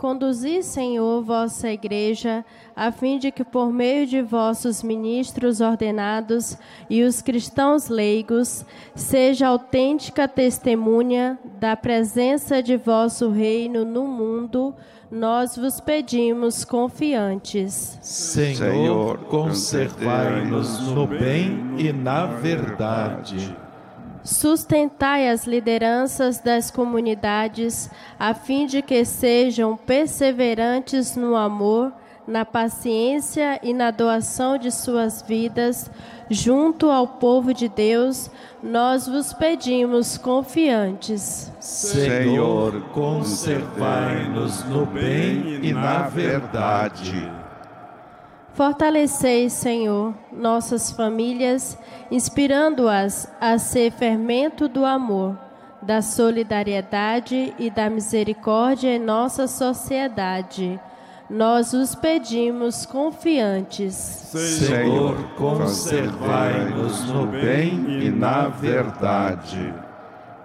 Conduzi, 0.04 0.62
Senhor, 0.62 1.24
vossa 1.24 1.70
igreja, 1.70 2.44
a 2.76 2.92
fim 2.92 3.18
de 3.18 3.32
que 3.32 3.42
por 3.42 3.72
meio 3.72 4.06
de 4.06 4.22
vossos 4.22 4.84
ministros 4.84 5.62
ordenados 5.62 6.58
e 6.90 7.04
os 7.04 7.22
cristãos 7.22 7.88
leigos, 7.88 8.66
seja 8.94 9.48
autêntica 9.48 10.28
testemunha 10.28 11.40
da 11.58 11.78
presença 11.78 12.62
de 12.62 12.76
vosso 12.76 13.30
reino 13.30 13.86
no 13.86 14.06
mundo, 14.06 14.76
nós 15.10 15.56
vos 15.56 15.80
pedimos 15.80 16.66
confiantes. 16.66 17.98
Senhor, 18.02 19.20
conservai-nos 19.30 20.82
no 20.82 21.08
bem 21.08 21.76
e 21.78 21.94
na 21.94 22.26
verdade 22.26 23.56
Sustentai 24.24 25.30
as 25.30 25.46
lideranças 25.46 26.40
das 26.40 26.72
comunidades, 26.72 27.90
a 28.18 28.34
fim 28.34 28.66
de 28.66 28.82
que 28.82 29.04
sejam 29.04 29.76
perseverantes 29.76 31.18
no 31.18 31.36
amor, 31.36 31.92
na 32.26 32.46
paciência 32.46 33.60
e 33.62 33.74
na 33.74 33.92
doação 33.92 34.58
de 34.58 34.72
suas 34.72 35.22
vidas, 35.22 35.92
junto 36.30 36.90
ao 36.90 37.06
povo 37.06 37.54
de 37.54 37.68
Deus, 37.68 38.32
nós 38.62 39.08
vos 39.08 39.34
pedimos 39.34 40.18
confiantes. 40.18 41.52
Senhor, 41.60 42.82
conservai-nos 42.94 44.64
no 44.64 44.86
bem 44.86 45.60
e 45.62 45.74
na 45.74 46.04
verdade. 46.04 47.43
Fortalecei, 48.54 49.50
Senhor, 49.50 50.14
nossas 50.32 50.92
famílias, 50.92 51.76
inspirando-as 52.12 53.28
a 53.42 53.58
ser 53.58 53.92
fermento 53.92 54.68
do 54.68 54.86
amor, 54.86 55.36
da 55.82 56.04
solidariedade 56.04 57.52
e 57.58 57.72
da 57.72 57.90
misericórdia 57.90 58.96
em 58.96 59.00
nossa 59.00 59.48
sociedade. 59.48 60.80
Nós 61.28 61.74
os 61.74 61.96
pedimos 61.96 62.86
confiantes. 62.86 63.96
Senhor, 63.96 65.18
conservai-nos 65.36 67.06
no 67.06 67.26
bem 67.26 68.04
e 68.06 68.12
na 68.12 68.50
verdade. 68.50 69.74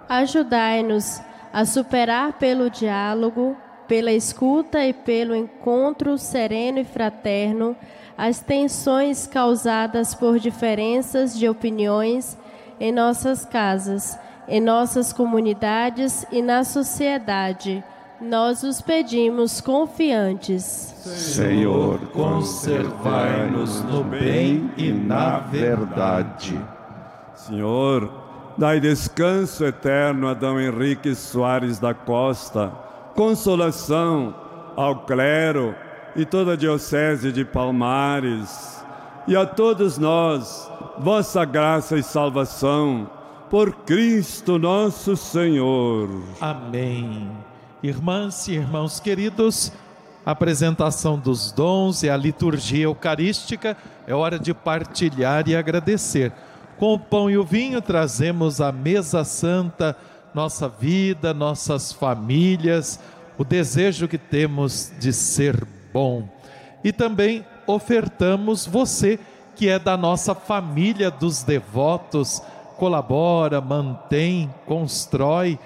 Ajudai-nos 0.09 1.21
a 1.53 1.63
superar 1.63 2.33
pelo 2.33 2.71
diálogo, 2.71 3.55
pela 3.89 4.11
escuta 4.11 4.85
e 4.85 4.93
pelo 4.93 5.35
encontro 5.35 6.15
sereno 6.15 6.77
e 6.77 6.85
fraterno 6.85 7.75
as 8.15 8.39
tensões 8.39 9.25
causadas 9.25 10.13
por 10.13 10.37
diferenças 10.37 11.35
de 11.35 11.49
opiniões 11.49 12.37
em 12.79 12.91
nossas 12.91 13.45
casas, 13.45 14.17
em 14.47 14.61
nossas 14.61 15.11
comunidades 15.11 16.23
e 16.31 16.39
na 16.39 16.63
sociedade. 16.63 17.83
Nós 18.21 18.61
os 18.61 18.79
pedimos 18.79 19.59
confiantes. 19.59 20.63
Senhor, 20.63 21.99
conservai-nos 22.11 23.81
no 23.85 24.03
bem 24.03 24.69
e 24.77 24.91
na 24.91 25.39
verdade. 25.39 26.59
Senhor, 27.33 28.11
dai 28.57 28.79
descanso 28.79 29.65
eterno 29.65 30.27
a 30.27 30.33
Dom 30.33 30.59
Henrique 30.59 31.15
Soares 31.15 31.79
da 31.79 31.93
Costa, 31.93 32.88
consolação 33.15 34.33
ao 34.75 35.01
clero 35.01 35.75
e 36.15 36.25
toda 36.25 36.53
a 36.53 36.55
Diocese 36.55 37.31
de 37.31 37.45
Palmares, 37.45 38.83
e 39.27 39.35
a 39.35 39.45
todos 39.45 39.97
nós, 39.97 40.71
vossa 40.97 41.45
graça 41.45 41.97
e 41.97 42.03
salvação, 42.03 43.09
por 43.49 43.73
Cristo 43.83 44.57
nosso 44.57 45.15
Senhor. 45.15 46.09
Amém. 46.39 47.29
Irmãs 47.81 48.47
e 48.47 48.53
irmãos 48.53 48.99
queridos, 48.99 49.71
a 50.25 50.31
apresentação 50.31 51.17
dos 51.17 51.51
dons 51.51 52.03
e 52.03 52.09
a 52.09 52.17
liturgia 52.17 52.83
eucarística 52.83 53.75
é 54.05 54.13
hora 54.13 54.37
de 54.37 54.53
partilhar 54.53 55.47
e 55.47 55.55
agradecer. 55.55 56.31
Com 56.77 56.93
o 56.93 56.99
pão 56.99 57.29
e 57.29 57.37
o 57.37 57.43
vinho 57.43 57.81
trazemos 57.81 58.61
a 58.61 58.71
mesa 58.71 59.23
santa, 59.23 59.97
nossa 60.33 60.67
vida, 60.67 61.33
nossas 61.33 61.91
famílias, 61.91 62.99
o 63.37 63.43
desejo 63.43 64.07
que 64.07 64.17
temos 64.17 64.91
de 64.99 65.13
ser 65.13 65.65
bom. 65.93 66.27
E 66.83 66.91
também 66.91 67.45
ofertamos 67.65 68.65
você 68.65 69.19
que 69.55 69.67
é 69.67 69.77
da 69.77 69.97
nossa 69.97 70.33
família 70.33 71.11
dos 71.11 71.43
devotos, 71.43 72.41
colabora, 72.77 73.59
mantém, 73.59 74.49
constrói 74.65 75.59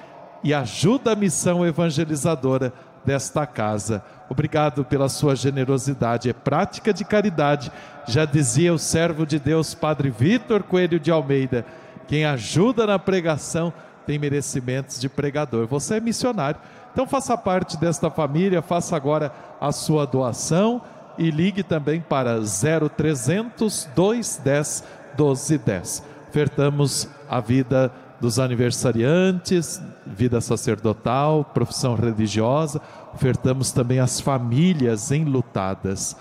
e 0.44 0.54
ajuda 0.54 1.12
a 1.12 1.16
missão 1.16 1.66
evangelizadora 1.66 2.74
desta 3.06 3.46
casa. 3.46 4.04
Obrigado 4.30 4.84
pela 4.84 5.10
sua 5.10 5.36
generosidade, 5.36 6.30
é 6.30 6.34
prática 6.34 6.92
de 6.92 7.06
caridade. 7.06 7.72
Já 8.08 8.26
dizia 8.26 8.74
o 8.74 8.80
servo 8.80 9.26
de 9.26 9.38
Deus, 9.38 9.76
Padre 9.76 10.10
Vitor 10.10 10.64
Coelho 10.64 11.00
de 11.00 11.12
Almeida: 11.12 11.66
quem 12.08 12.26
ajuda 12.26 12.88
na 12.88 12.98
pregação 12.98 13.72
tem 14.06 14.20
merecimentos 14.20 15.00
de 15.00 15.10
pregador. 15.10 15.68
Você 15.68 15.96
é 15.96 16.00
missionário 16.00 16.60
então 16.94 17.08
faça 17.08 17.36
parte 17.36 17.76
desta 17.76 18.10
família, 18.12 18.62
faça 18.62 18.96
agora 18.96 19.34
a 19.60 19.72
sua 19.72 20.06
doação 20.06 20.82
e 21.18 21.32
ligue 21.32 21.64
também 21.64 22.00
para 22.00 22.40
0300 22.40 23.90
210 23.96 24.84
1210. 25.18 26.04
Ofertamos 26.30 27.08
a 27.28 27.40
vida 27.40 27.92
dos 28.22 28.40
aniversariantes, 28.40 29.82
vida 30.06 30.40
sacerdotal, 30.40 31.44
profissão 31.44 31.96
religiosa, 31.96 32.80
ofertamos 33.14 33.72
também 33.72 34.00
as 34.00 34.22
famílias 34.22 35.12
enlutadas. 35.12 36.16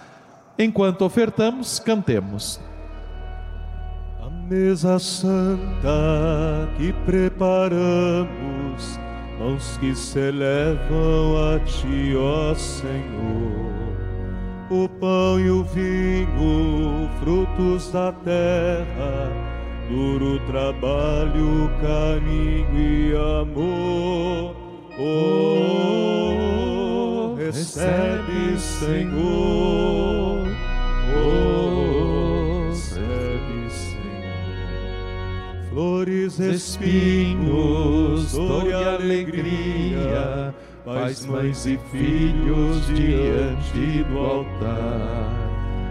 Enquanto 0.58 1.02
ofertamos, 1.02 1.78
cantemos. 1.78 2.58
Mesa 4.48 4.98
santa 4.98 6.68
que 6.76 6.92
preparamos 7.06 8.98
mãos 9.38 9.76
que 9.78 9.94
se 9.94 10.18
elevam 10.18 11.54
a 11.54 11.58
ti, 11.60 12.14
ó 12.16 12.54
Senhor. 12.54 13.72
O 14.70 14.88
pão 14.88 15.38
e 15.40 15.50
o 15.50 15.64
vinho, 15.64 17.08
frutos 17.20 17.90
da 17.92 18.12
terra, 18.12 19.30
duro 19.88 20.38
trabalho, 20.46 21.70
carinho 21.80 22.78
e 22.78 23.14
amor. 23.42 24.56
Oh, 24.98 25.74
recebe, 27.36 28.58
Senhor. 28.58 30.46
Oh, 31.14 32.31
Flores, 35.72 36.38
espinhos, 36.38 38.32
dor 38.32 38.66
e 38.66 38.74
alegria, 38.74 40.54
pais, 40.84 41.24
mães 41.24 41.64
e 41.64 41.78
filhos 41.90 42.86
diante 42.88 44.04
do 44.04 44.18
altar. 44.18 45.32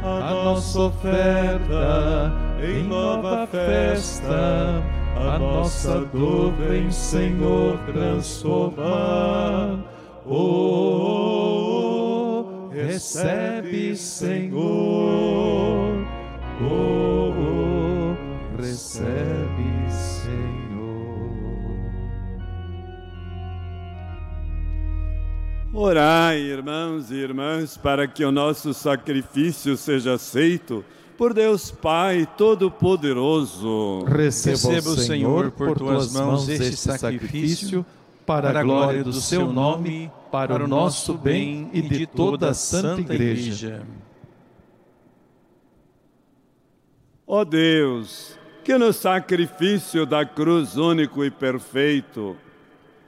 A 0.03 0.29
nossa 0.29 0.81
oferta 0.81 2.31
em 2.63 2.83
nova 2.83 3.47
festa, 3.47 4.83
a 5.15 5.39
nossa 5.39 6.01
dor 6.13 6.51
vem, 6.53 6.91
Senhor, 6.91 7.79
transformar. 7.91 9.79
Oh, 10.27 11.49
recebe, 12.71 13.95
Senhor. 13.95 14.61
Oh, 16.61 16.65
oh, 16.69 17.30
recebe, 18.61 19.89
Senhor. 19.89 20.61
Orai, 25.73 26.39
irmãos 26.39 27.11
e 27.11 27.15
irmãs, 27.15 27.77
para 27.77 28.07
que 28.07 28.23
o 28.23 28.31
nosso 28.31 28.73
sacrifício 28.73 29.75
seja 29.75 30.13
aceito 30.13 30.85
por 31.17 31.33
Deus 31.33 31.71
Pai 31.71 32.27
Todo-Poderoso. 32.37 34.03
Receba 34.05 34.89
o 34.89 34.97
Senhor 34.97 35.51
por 35.51 35.77
tuas 35.77 36.13
mãos 36.13 36.47
este 36.47 36.75
sacrifício 36.75 37.85
para 38.25 38.59
a 38.59 38.63
glória 38.63 39.03
do 39.03 39.13
seu 39.13 39.51
nome, 39.51 40.11
para 40.31 40.63
o 40.63 40.67
nosso 40.67 41.15
bem 41.15 41.69
e 41.73 41.81
de 41.81 42.05
toda 42.05 42.51
a 42.51 42.53
Santa 42.53 43.01
Igreja. 43.01 43.83
Ó 47.25 47.45
Deus, 47.45 48.37
que 48.63 48.77
no 48.77 48.93
sacrifício 48.93 50.05
da 50.05 50.25
cruz 50.25 50.77
único 50.77 51.23
e 51.25 51.31
perfeito, 51.31 52.37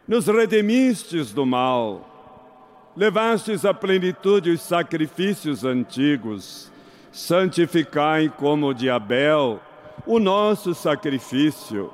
nos 0.08 0.28
redemistes 0.28 1.32
do 1.32 1.46
mal, 1.46 2.92
levastes 2.96 3.64
à 3.64 3.74
plenitude 3.74 4.52
os 4.52 4.62
sacrifícios 4.62 5.64
antigos, 5.64 6.72
santificai 7.12 8.30
como 8.30 8.68
o 8.68 8.74
de 8.74 8.90
Abel 8.90 9.62
o 10.06 10.20
nosso 10.20 10.74
sacrifício 10.74 11.92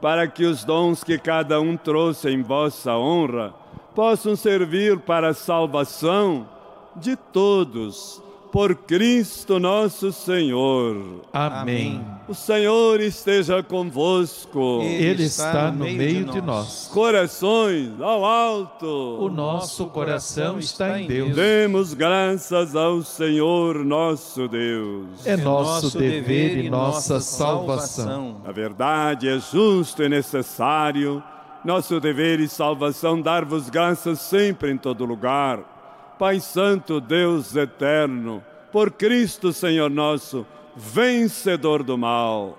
para 0.00 0.26
que 0.26 0.44
os 0.44 0.64
dons 0.64 1.02
que 1.02 1.18
cada 1.18 1.60
um 1.60 1.76
trouxe 1.76 2.30
em 2.30 2.42
vossa 2.42 2.96
honra 2.96 3.54
possam 3.94 4.36
servir 4.36 4.98
para 4.98 5.28
a 5.28 5.34
salvação 5.34 6.48
de 6.96 7.16
todos 7.16 8.22
por 8.56 8.74
Cristo 8.74 9.60
nosso 9.60 10.10
Senhor. 10.10 11.20
Amém. 11.30 12.02
O 12.26 12.32
Senhor 12.32 13.02
esteja 13.02 13.62
convosco. 13.62 14.80
Ele 14.80 15.24
está 15.24 15.70
no 15.70 15.84
meio 15.84 16.24
de 16.24 16.40
nós. 16.40 16.88
Corações 16.90 18.00
ao 18.00 18.24
alto. 18.24 19.18
O 19.20 19.28
nosso 19.28 19.84
coração 19.88 20.58
está 20.58 20.98
em 20.98 21.06
Deus. 21.06 21.36
Demos 21.36 21.92
graças 21.92 22.74
ao 22.74 23.02
Senhor 23.02 23.84
nosso 23.84 24.48
Deus. 24.48 25.26
É 25.26 25.36
nosso 25.36 25.98
dever 25.98 26.56
e 26.56 26.70
nossa 26.70 27.20
salvação. 27.20 28.40
A 28.42 28.52
verdade 28.52 29.28
é 29.28 29.38
justo 29.38 30.02
e 30.02 30.08
necessário. 30.08 31.22
Nosso 31.62 32.00
dever 32.00 32.40
e 32.40 32.48
salvação 32.48 33.20
dar-vos 33.20 33.68
graças 33.68 34.18
sempre 34.18 34.70
em 34.70 34.78
todo 34.78 35.04
lugar 35.04 35.75
Pai 36.18 36.40
Santo, 36.40 36.98
Deus 36.98 37.54
eterno, 37.54 38.42
por 38.72 38.90
Cristo 38.90 39.52
Senhor 39.52 39.90
nosso, 39.90 40.46
vencedor 40.74 41.82
do 41.82 41.98
mal, 41.98 42.58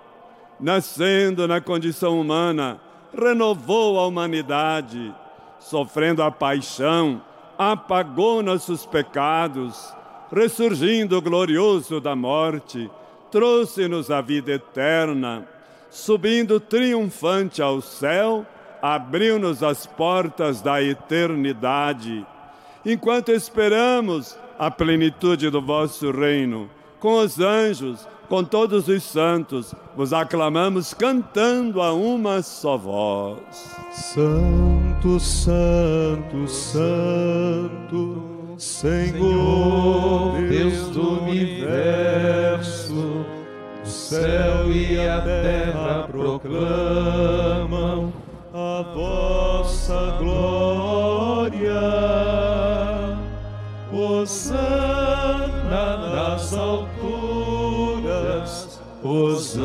nascendo 0.60 1.48
na 1.48 1.60
condição 1.60 2.22
humana, 2.22 2.80
renovou 3.12 4.00
a 4.00 4.06
humanidade, 4.06 5.12
sofrendo 5.60 6.22
a 6.22 6.30
paixão, 6.30 7.20
apagou 7.58 8.44
nossos 8.44 8.86
pecados, 8.86 9.92
ressurgindo 10.32 11.20
glorioso 11.20 12.00
da 12.00 12.16
morte, 12.16 12.92
trouxe-nos 13.32 14.12
a 14.12 14.22
vida 14.22 14.52
eterna, 14.52 15.48
subindo 15.90 16.60
triunfante 16.60 17.60
ao 17.60 17.82
céu, 17.82 18.46
abriu-nos 18.84 19.64
as 19.64 19.88
portas 19.88 20.62
da 20.62 20.80
eternidade 20.80 22.24
enquanto 22.88 23.32
esperamos 23.34 24.38
a 24.58 24.72
plenitude 24.72 25.50
do 25.50 25.62
vosso 25.62 26.10
reino. 26.10 26.70
Com 27.02 27.20
os 27.20 27.38
anjos, 27.38 28.08
com 28.30 28.46
todos 28.46 28.88
os 28.88 29.04
santos, 29.04 29.76
vos 29.96 30.14
aclamamos 30.14 30.94
cantando 30.94 31.82
a 31.82 31.92
uma 31.94 32.42
só 32.42 32.78
voz. 32.78 33.40
Santo, 33.92 35.20
Santo, 35.20 36.48
Santo, 36.48 38.24
Senhor, 38.58 40.42
Deus 40.50 40.88
do 40.90 41.24
universo, 41.24 43.26
o 43.84 43.88
céu 43.88 44.72
e 44.72 44.98
a 44.98 45.22
terra 45.22 46.08
proclamam 46.10 48.14
a 48.54 48.82
vossa 48.96 50.18
glória. 50.20 52.37
Hosana 53.98 55.88
nas 55.98 56.54
alturas, 56.54 57.10
Hosana, 59.04 59.58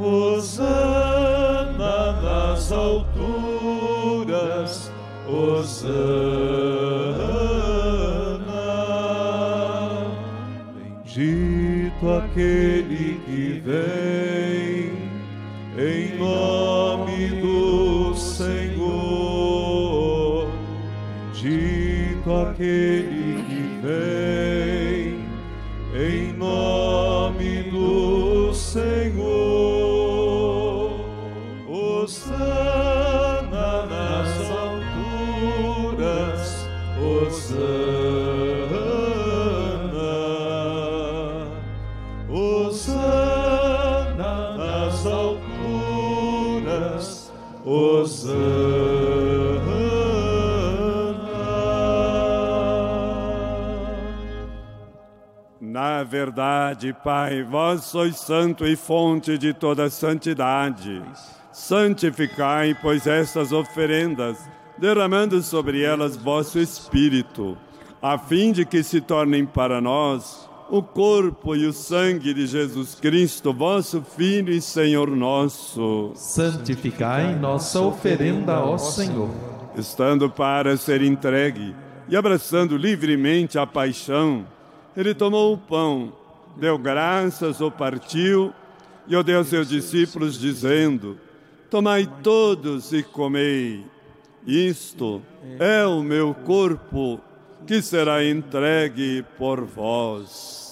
Hosana 0.00 0.92
nas 2.22 2.72
alturas, 2.72 3.12
Hosana. 5.28 6.02
Bendito 10.74 12.10
aquele 12.10 13.20
que 13.24 13.62
vem 13.64 14.01
aquele 22.62 22.91
verdade, 56.32 56.96
Pai, 57.04 57.42
vós 57.42 57.84
sois 57.84 58.16
santo 58.16 58.66
e 58.66 58.74
fonte 58.74 59.36
de 59.36 59.52
toda 59.52 59.90
santidade. 59.90 61.02
Santificai, 61.52 62.74
pois, 62.80 63.06
estas 63.06 63.52
oferendas, 63.52 64.38
derramando 64.78 65.42
sobre 65.42 65.82
elas 65.82 66.16
vosso 66.16 66.58
Espírito, 66.58 67.58
a 68.00 68.16
fim 68.16 68.50
de 68.50 68.64
que 68.64 68.82
se 68.82 68.98
tornem 68.98 69.44
para 69.44 69.78
nós 69.78 70.48
o 70.70 70.82
corpo 70.82 71.54
e 71.54 71.66
o 71.66 71.72
sangue 71.72 72.32
de 72.32 72.46
Jesus 72.46 72.94
Cristo, 72.94 73.52
vosso 73.52 74.00
Filho 74.00 74.54
e 74.54 74.62
Senhor 74.62 75.10
nosso. 75.10 76.12
Santificai 76.14 77.34
nossa 77.34 77.78
oferenda, 77.78 78.58
ó 78.58 78.78
Senhor. 78.78 79.28
Estando 79.76 80.30
para 80.30 80.78
ser 80.78 81.02
entregue 81.02 81.76
e 82.08 82.16
abraçando 82.16 82.78
livremente 82.78 83.58
a 83.58 83.66
paixão, 83.66 84.46
ele 84.96 85.14
tomou 85.14 85.52
o 85.52 85.58
pão, 85.58 86.21
deu 86.56 86.78
graças, 86.78 87.60
o 87.60 87.70
partiu 87.70 88.52
e 89.06 89.16
o 89.16 89.22
deu 89.22 89.38
aos 89.38 89.48
seus 89.48 89.68
discípulos, 89.68 90.38
dizendo: 90.38 91.18
Tomai 91.70 92.08
todos 92.22 92.92
e 92.92 93.02
comei. 93.02 93.84
Isto 94.46 95.22
é 95.58 95.86
o 95.86 96.02
meu 96.02 96.34
corpo 96.34 97.20
que 97.66 97.80
será 97.80 98.24
entregue 98.24 99.24
por 99.38 99.64
vós. 99.64 100.71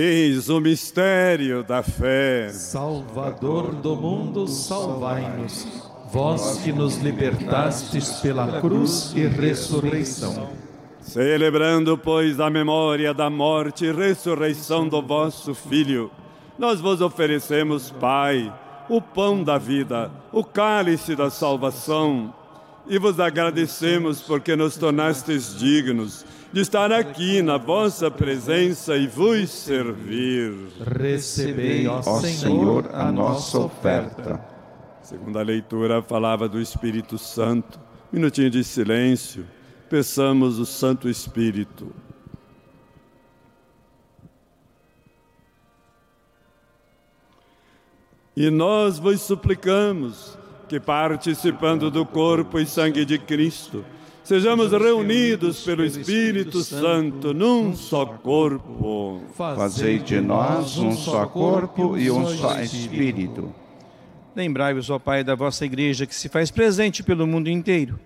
Eis 0.00 0.48
o 0.48 0.60
mistério 0.60 1.64
da 1.64 1.82
fé. 1.82 2.50
Salvador 2.50 3.74
do 3.74 3.96
mundo, 3.96 4.46
salvai-nos. 4.46 5.66
Vós 6.12 6.58
que 6.58 6.70
nos 6.70 6.98
libertastes 6.98 8.20
pela 8.20 8.60
cruz 8.60 9.12
e 9.16 9.26
ressurreição. 9.26 10.50
Celebrando, 11.00 11.98
pois, 11.98 12.38
a 12.38 12.48
memória 12.48 13.12
da 13.12 13.28
morte 13.28 13.86
e 13.86 13.92
ressurreição 13.92 14.88
do 14.88 15.02
vosso 15.02 15.52
Filho, 15.52 16.12
nós 16.56 16.80
vos 16.80 17.00
oferecemos, 17.00 17.90
Pai, 17.90 18.56
o 18.88 19.02
pão 19.02 19.42
da 19.42 19.58
vida, 19.58 20.12
o 20.30 20.44
cálice 20.44 21.16
da 21.16 21.28
salvação, 21.28 22.32
e 22.86 23.00
vos 23.00 23.18
agradecemos 23.18 24.22
porque 24.22 24.54
nos 24.54 24.76
tornastes 24.76 25.58
dignos 25.58 26.24
de 26.52 26.60
estar 26.60 26.90
aqui 26.92 27.42
na 27.42 27.58
vossa 27.58 28.10
presença 28.10 28.96
e 28.96 29.06
vos 29.06 29.50
servir. 29.50 30.54
Recebei, 30.98 31.86
ó 31.86 32.00
Senhor, 32.20 32.90
a 32.94 33.12
nossa 33.12 33.58
oferta. 33.58 34.40
Segunda 35.02 35.42
leitura 35.42 36.02
falava 36.02 36.48
do 36.48 36.60
Espírito 36.60 37.18
Santo. 37.18 37.78
Minutinho 38.10 38.50
de 38.50 38.64
silêncio. 38.64 39.46
Peçamos 39.90 40.58
o 40.58 40.66
Santo 40.66 41.08
Espírito. 41.08 41.94
E 48.34 48.50
nós 48.50 48.98
vos 48.98 49.20
suplicamos 49.20 50.38
que, 50.68 50.78
participando 50.78 51.90
do 51.90 52.06
corpo 52.06 52.58
e 52.58 52.66
sangue 52.66 53.04
de 53.04 53.18
Cristo, 53.18 53.84
sejamos 54.28 54.72
reunidos 54.72 55.64
pelo 55.64 55.82
Espírito 55.82 56.60
Santo 56.60 57.32
num 57.32 57.74
só 57.74 58.04
corpo. 58.04 59.22
Fazei 59.32 59.98
de 59.98 60.20
nós 60.20 60.76
um 60.76 60.92
só 60.92 61.24
corpo 61.24 61.96
e 61.96 62.10
um 62.10 62.26
só 62.26 62.60
Espírito. 62.60 63.50
Lembrai-vos, 64.36 64.90
ó 64.90 64.98
Pai, 64.98 65.24
da 65.24 65.34
vossa 65.34 65.64
Igreja 65.64 66.04
que 66.04 66.14
se 66.14 66.28
faz 66.28 66.50
presente 66.50 67.02
pelo 67.02 67.26
mundo 67.26 67.48
inteiro. 67.48 67.98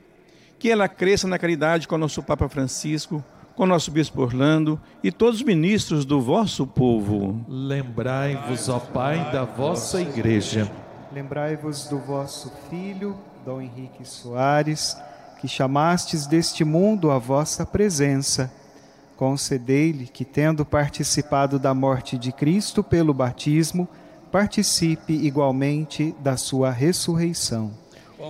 Que 0.61 0.71
ela 0.71 0.87
cresça 0.87 1.27
na 1.27 1.41
caridade 1.41 1.89
com 1.89 1.97
o 1.97 1.99
nosso 1.99 2.23
Papa 2.23 2.49
Francisco, 2.49 3.23
com 3.57 3.65
o 3.65 3.67
nosso 3.67 3.91
Bispo 3.91 4.23
Orlando 4.23 4.81
e 5.03 5.11
todos 5.11 5.41
os 5.41 5.45
ministros 5.45 6.05
do 6.05 6.21
vosso 6.21 6.65
povo. 6.69 7.45
Lembrai-vos, 7.49 8.69
ó 8.69 8.79
Pai, 8.79 9.33
da 9.33 9.43
vossa 9.43 10.01
Igreja. 10.01 10.71
Lembrai-vos 11.13 11.89
do 11.89 11.99
vosso 11.99 12.53
Filho, 12.71 13.17
Dom 13.45 13.61
Henrique 13.61 14.05
Soares 14.05 14.97
que 15.43 15.49
chamastes 15.49 16.25
deste 16.25 16.65
mundo 16.65 17.11
a 17.11 17.19
vossa 17.19 17.67
presença. 17.67 18.49
Concedei-lhe 19.17 20.07
que, 20.07 20.25
tendo 20.25 20.65
participado 20.65 21.59
da 21.59 21.75
morte 21.75 22.17
de 22.17 22.31
Cristo 22.31 22.81
pelo 22.81 23.13
batismo, 23.13 23.89
participe 24.31 25.13
igualmente 25.13 26.15
da 26.21 26.37
sua 26.37 26.71
ressurreição. 26.71 27.73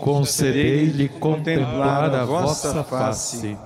Concedei-lhe 0.01 1.11
contemplar 1.11 2.15
a 2.15 2.25
vossa 2.25 2.83
face. 2.83 3.59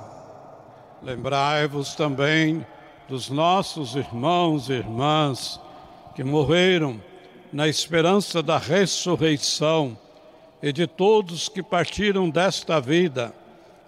Lembrai-vos 1.00 1.94
também 1.94 2.66
dos 3.08 3.30
nossos 3.30 3.94
irmãos 3.94 4.68
e 4.68 4.72
irmãs 4.72 5.60
que 6.16 6.24
morreram 6.24 7.00
na 7.52 7.68
esperança 7.68 8.42
da 8.42 8.58
ressurreição 8.58 9.96
e 10.62 10.72
de 10.72 10.86
todos 10.86 11.48
que 11.48 11.62
partiram 11.62 12.30
desta 12.30 12.80
vida, 12.80 13.32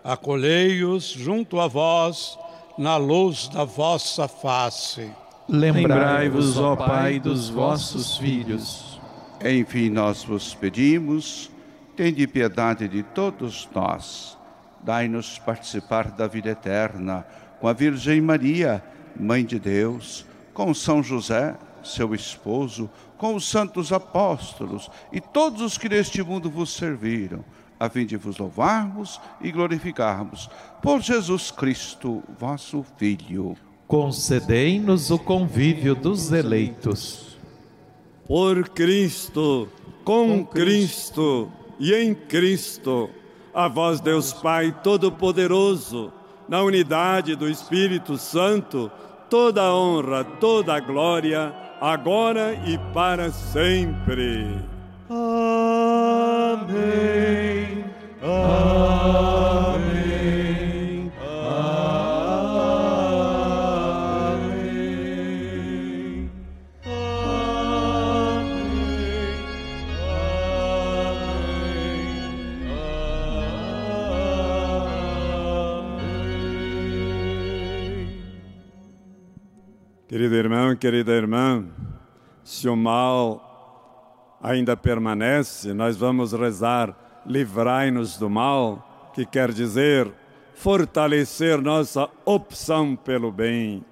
acolhei-os 0.05 1.05
junto 1.05 1.61
a 1.61 1.67
vós 1.67 2.39
na 2.77 2.97
luz 2.97 3.49
da 3.49 3.65
vossa 3.65 4.29
face. 4.29 5.11
Lembrai-vos, 5.49 6.59
ó 6.59 6.77
Pai, 6.77 7.19
dos 7.19 7.49
vossos 7.49 8.19
filhos. 8.19 9.01
Enfim, 9.45 9.89
nós 9.89 10.23
vos 10.23 10.55
pedimos, 10.55 11.51
tende 11.97 12.27
piedade 12.27 12.87
de 12.87 13.03
todos 13.03 13.69
nós. 13.75 14.37
Dai-nos 14.83 15.39
participar 15.39 16.11
da 16.11 16.27
vida 16.27 16.51
eterna 16.51 17.27
com 17.61 17.67
a 17.67 17.73
Virgem 17.73 18.21
Maria, 18.21 18.83
Mãe 19.19 19.45
de 19.45 19.59
Deus, 19.59 20.25
com 20.55 20.73
São 20.73 21.03
José, 21.03 21.57
seu 21.83 22.15
esposo, 22.15 22.89
com 23.19 23.35
os 23.35 23.47
santos 23.47 23.93
apóstolos 23.93 24.89
e 25.13 25.21
todos 25.21 25.61
os 25.61 25.77
que 25.77 25.89
neste 25.89 26.23
mundo 26.23 26.49
vos 26.49 26.71
serviram, 26.73 27.45
a 27.79 27.91
fim 27.91 28.07
de 28.07 28.17
vos 28.17 28.39
louvarmos 28.39 29.21
e 29.41 29.51
glorificarmos 29.53 30.49
por 30.81 31.01
Jesus 31.01 31.51
Cristo, 31.51 32.23
vosso 32.39 32.85
Filho. 32.97 33.57
Concedei-nos 33.87 35.11
o 35.11 35.19
convívio 35.19 35.95
dos 35.95 36.31
eleitos. 36.31 37.39
Por 38.27 38.69
Cristo, 38.69 39.69
com 40.05 40.45
Cristo 40.45 41.51
e 41.79 41.95
em 41.95 42.15
Cristo, 42.15 43.09
a 43.55 43.67
vós, 43.67 44.01
Deus 44.01 44.33
Pai 44.33 44.77
Todo-Poderoso, 44.83 46.13
na 46.49 46.63
unidade 46.63 47.35
do 47.35 47.49
Espírito 47.49 48.17
Santo, 48.19 48.91
toda 49.31 49.63
a 49.63 49.75
honra, 49.75 50.25
toda 50.25 50.75
a 50.75 50.81
glória, 50.81 51.55
agora 51.81 52.55
e 52.67 52.79
para 52.93 53.31
sempre. 53.31 54.59
Amém. 55.11 56.69
Amém. 58.23 60.08
Querido 80.09 80.37
irmão, 80.37 80.75
querida 80.75 81.13
irmã, 81.13 81.67
se 82.43 82.67
o 82.67 82.75
mal 82.75 84.39
ainda 84.43 84.75
permanece, 84.75 85.75
nós 85.75 85.99
vamos 85.99 86.33
rezar 86.33 86.97
livrai-nos 87.27 88.17
do 88.17 88.31
mal, 88.31 89.11
que 89.13 89.27
quer 89.27 89.53
dizer 89.53 90.11
fortalecer 90.55 91.61
nossa 91.61 92.09
opção 92.25 92.97
pelo 92.97 93.31
bem. 93.31 93.85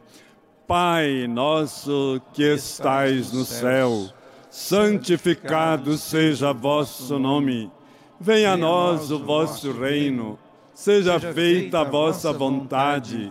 Pai 0.66 1.26
nosso 1.28 2.18
que 2.32 2.54
estais 2.54 3.30
no 3.30 3.44
céu, 3.44 4.08
santificado 4.48 5.98
seja 5.98 6.50
vosso 6.50 7.18
nome. 7.18 7.70
Venha 8.18 8.54
a 8.54 8.56
nós 8.56 9.10
o 9.10 9.18
vosso 9.18 9.70
reino. 9.70 10.38
Seja 10.72 11.20
feita 11.20 11.80
a 11.80 11.84
vossa 11.84 12.32
vontade, 12.32 13.30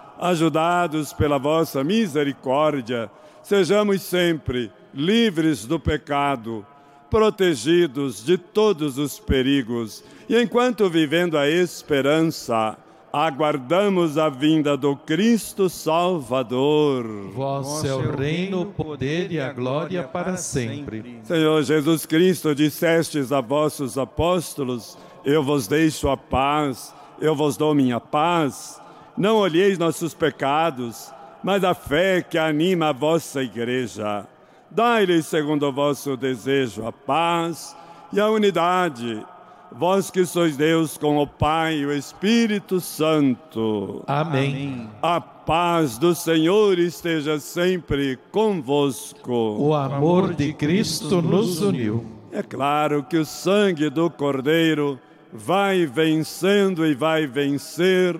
ajudados 0.21 1.11
pela 1.11 1.39
vossa 1.39 1.83
misericórdia. 1.83 3.09
Sejamos 3.41 4.03
sempre 4.03 4.71
livres 4.93 5.65
do 5.65 5.79
pecado, 5.79 6.63
protegidos 7.09 8.23
de 8.23 8.37
todos 8.37 8.99
os 8.99 9.19
perigos, 9.19 10.03
e 10.29 10.39
enquanto 10.39 10.89
vivendo 10.89 11.37
a 11.37 11.49
esperança, 11.49 12.77
aguardamos 13.11 14.17
a 14.17 14.29
vinda 14.29 14.77
do 14.77 14.95
Cristo 14.95 15.69
Salvador. 15.69 17.05
Vosso 17.33 17.85
é 17.85 17.93
o 17.93 18.15
reino, 18.15 18.61
o 18.61 18.65
poder 18.67 19.31
e 19.31 19.39
a 19.39 19.51
glória 19.51 20.03
para 20.03 20.37
sempre. 20.37 21.19
Senhor 21.23 21.61
Jesus 21.63 22.05
Cristo, 22.05 22.55
dissestes 22.55 23.31
a 23.31 23.41
vossos 23.41 23.97
apóstolos: 23.97 24.97
Eu 25.25 25.43
vos 25.43 25.67
deixo 25.67 26.09
a 26.09 26.15
paz, 26.15 26.93
eu 27.19 27.35
vos 27.35 27.57
dou 27.57 27.75
minha 27.75 27.99
paz. 27.99 28.80
Não 29.17 29.37
olheis 29.37 29.77
nossos 29.77 30.13
pecados, 30.13 31.13
mas 31.43 31.63
a 31.63 31.73
fé 31.73 32.21
que 32.21 32.37
anima 32.37 32.89
a 32.89 32.93
vossa 32.93 33.41
igreja. 33.41 34.25
Dai-lhes, 34.69 35.25
segundo 35.25 35.67
o 35.67 35.71
vosso 35.71 36.15
desejo, 36.15 36.85
a 36.85 36.91
paz 36.91 37.75
e 38.13 38.19
a 38.19 38.29
unidade 38.29 39.25
vós 39.71 40.11
que 40.11 40.25
sois 40.25 40.57
Deus 40.57 40.97
com 40.97 41.17
o 41.17 41.25
Pai 41.25 41.77
e 41.77 41.85
o 41.85 41.93
Espírito 41.93 42.79
Santo. 42.79 44.03
Amém. 44.05 44.89
A 45.01 45.21
paz 45.21 45.97
do 45.97 46.13
Senhor 46.13 46.77
esteja 46.77 47.39
sempre 47.39 48.19
convosco. 48.31 49.31
O 49.31 49.73
amor 49.73 50.33
de 50.33 50.53
Cristo 50.53 51.21
nos 51.21 51.61
uniu. 51.61 52.05
É 52.31 52.43
claro 52.43 53.03
que 53.03 53.17
o 53.17 53.25
sangue 53.25 53.89
do 53.89 54.09
Cordeiro 54.09 54.99
vai 55.33 55.85
vencendo 55.85 56.85
e 56.85 56.93
vai 56.93 57.25
vencer 57.25 58.19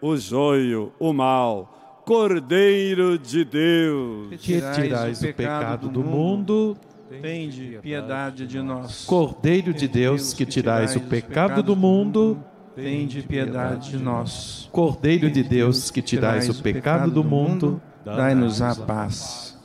o 0.00 0.16
joio, 0.16 0.92
o 0.98 1.12
mal. 1.12 2.02
Cordeiro 2.04 3.18
de 3.18 3.44
Deus, 3.44 4.40
que 4.40 4.60
tirais 4.72 5.22
o 5.22 5.34
pecado 5.34 5.88
do 5.88 6.02
mundo, 6.02 6.76
Tende 7.22 7.78
piedade 7.80 8.46
de 8.46 8.60
nós. 8.60 9.06
Cordeiro 9.06 9.72
de 9.72 9.88
Deus, 9.88 10.34
que 10.34 10.44
tirais 10.44 10.94
o 10.94 11.00
pecado 11.00 11.62
do 11.62 11.74
mundo, 11.74 12.38
tende 12.74 13.22
piedade 13.22 13.90
de 13.90 13.96
nós. 13.96 14.68
Cordeiro 14.70 15.30
de 15.30 15.42
Deus, 15.42 15.90
que 15.90 16.02
tirais 16.02 16.50
o 16.50 16.62
pecado 16.62 17.10
do 17.10 17.24
mundo, 17.24 17.80
dai-nos 18.04 18.60
a 18.60 18.74
paz. 18.74 19.58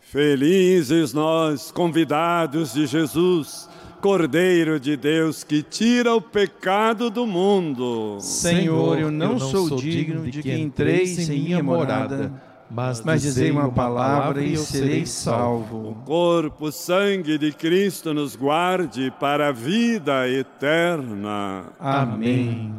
Felizes 0.00 1.14
nós, 1.14 1.70
convidados 1.70 2.74
de 2.74 2.86
Jesus, 2.86 3.70
Cordeiro 4.02 4.78
de 4.78 4.96
Deus 4.96 5.42
que 5.42 5.62
tira 5.62 6.14
o 6.14 6.20
pecado 6.20 7.08
do 7.08 7.26
mundo. 7.26 8.18
Senhor, 8.20 8.98
eu 8.98 9.10
não, 9.10 9.32
eu 9.32 9.38
não 9.38 9.48
sou 9.48 9.76
digno 9.76 10.30
de 10.30 10.42
que 10.42 10.52
entreis 10.52 11.30
em 11.30 11.40
minha 11.40 11.62
morada 11.62 12.52
mas, 12.74 13.02
mas 13.02 13.20
dizei 13.20 13.50
uma 13.50 13.70
palavra 13.70 14.42
e 14.42 14.54
eu 14.54 14.62
serei 14.62 15.04
salvo. 15.04 15.90
O 15.90 15.94
corpo, 16.06 16.72
sangue 16.72 17.36
de 17.36 17.52
Cristo 17.52 18.14
nos 18.14 18.34
guarde 18.34 19.12
para 19.20 19.48
a 19.48 19.52
vida 19.52 20.26
eterna. 20.26 21.66
Amém. 21.78 22.74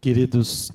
Queridos, 0.00 0.72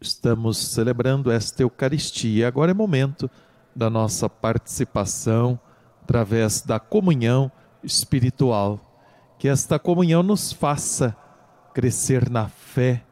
estamos 0.00 0.56
celebrando 0.56 1.30
esta 1.30 1.62
Eucaristia. 1.62 2.48
Agora 2.48 2.70
é 2.70 2.74
momento 2.74 3.30
da 3.76 3.90
nossa 3.90 4.28
participação 4.28 5.60
através 6.02 6.62
da 6.62 6.80
comunhão 6.80 7.52
espiritual. 7.84 8.80
Que 9.38 9.48
esta 9.48 9.78
comunhão 9.78 10.22
nos 10.22 10.52
faça 10.52 11.14
crescer 11.74 12.28
na 12.30 12.48
fé 12.48 13.06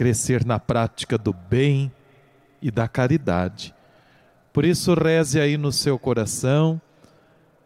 crescer 0.00 0.46
na 0.46 0.58
prática 0.58 1.18
do 1.18 1.30
bem 1.30 1.92
e 2.62 2.70
da 2.70 2.88
caridade. 2.88 3.74
Por 4.50 4.64
isso, 4.64 4.94
reze 4.94 5.38
aí 5.38 5.58
no 5.58 5.70
seu 5.70 5.98
coração 5.98 6.80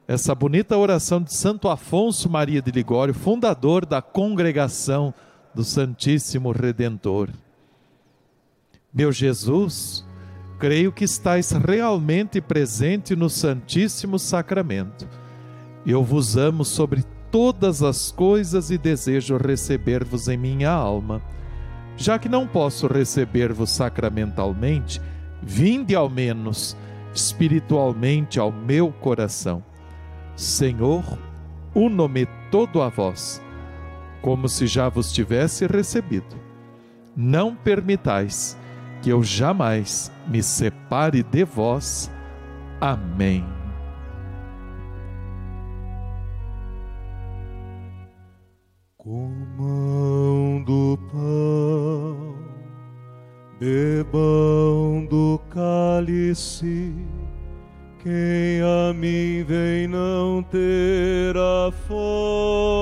essa 0.08 0.34
bonita 0.34 0.76
oração 0.76 1.22
de 1.22 1.32
Santo 1.32 1.68
Afonso 1.68 2.28
Maria 2.28 2.60
de 2.60 2.72
Ligório, 2.72 3.14
fundador 3.14 3.86
da 3.86 4.02
congregação 4.02 5.14
do 5.54 5.62
Santíssimo 5.62 6.50
Redentor. 6.50 7.30
Meu 8.92 9.12
Jesus, 9.12 10.04
creio 10.64 10.90
que 10.90 11.04
estais 11.04 11.50
realmente 11.50 12.40
presente 12.40 13.14
no 13.14 13.28
Santíssimo 13.28 14.18
Sacramento. 14.18 15.06
Eu 15.84 16.02
vos 16.02 16.38
amo 16.38 16.64
sobre 16.64 17.04
todas 17.30 17.82
as 17.82 18.10
coisas 18.10 18.70
e 18.70 18.78
desejo 18.78 19.36
receber-vos 19.36 20.26
em 20.26 20.38
minha 20.38 20.70
alma 20.70 21.20
já 21.96 22.18
que 22.18 22.28
não 22.28 22.46
posso 22.46 22.86
receber-vos 22.86 23.70
sacramentalmente, 23.70 25.00
vinde 25.42 25.94
ao 25.94 26.08
menos 26.08 26.76
espiritualmente 27.14 28.40
ao 28.40 28.50
meu 28.50 28.90
coração. 28.90 29.62
Senhor, 30.34 31.04
uno-me 31.74 32.26
todo 32.50 32.82
a 32.82 32.88
vós, 32.88 33.40
como 34.20 34.48
se 34.48 34.66
já 34.66 34.88
vos 34.88 35.12
tivesse 35.12 35.66
recebido. 35.66 36.36
Não 37.14 37.54
permitais 37.54 38.58
que 39.00 39.10
eu 39.10 39.22
jamais 39.22 40.10
me 40.26 40.42
separe 40.42 41.22
de 41.22 41.44
vós. 41.44 42.10
Amém. 42.80 43.44
Comão 48.96 50.62
do 50.64 50.98
pão, 51.12 52.38
bebam 53.60 55.06
do 55.10 55.38
cálice, 55.50 56.94
quem 58.02 58.62
a 58.62 58.94
mim 58.94 59.44
vem 59.44 59.86
não 59.86 60.42
terá 60.42 61.70
fome. 61.86 62.73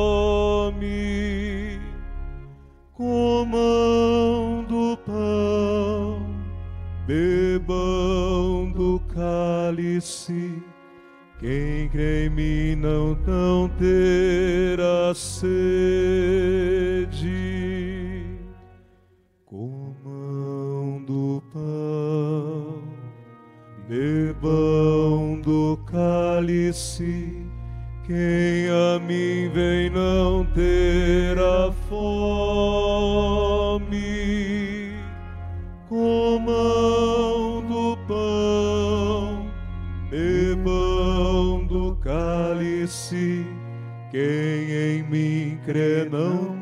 Cálice, 9.92 10.62
quem 11.38 11.88
crê 11.90 12.26
em 12.26 12.30
mim 12.30 12.76
não, 12.76 13.14
não 13.26 13.68
terá 13.68 15.12
sede. 15.14 15.42
Comão 19.44 21.02
do 21.04 21.42
pão, 21.52 22.82
bebam 23.88 25.40
do 25.42 25.76
cálice. 25.84 27.46
Quem 28.06 28.51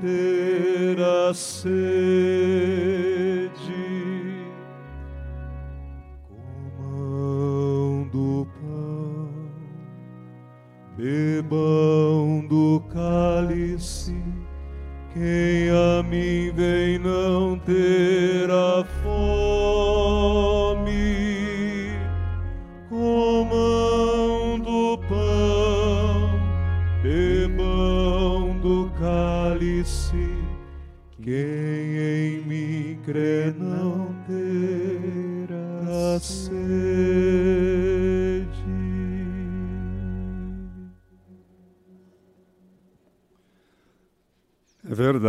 não 0.00 0.94
terá 0.94 1.34
sede. 1.34 2.19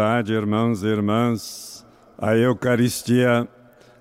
Verdade, 0.02 0.34
irmãos 0.34 0.82
e 0.82 0.88
irmãs, 0.88 1.86
a 2.18 2.36
Eucaristia 2.36 3.48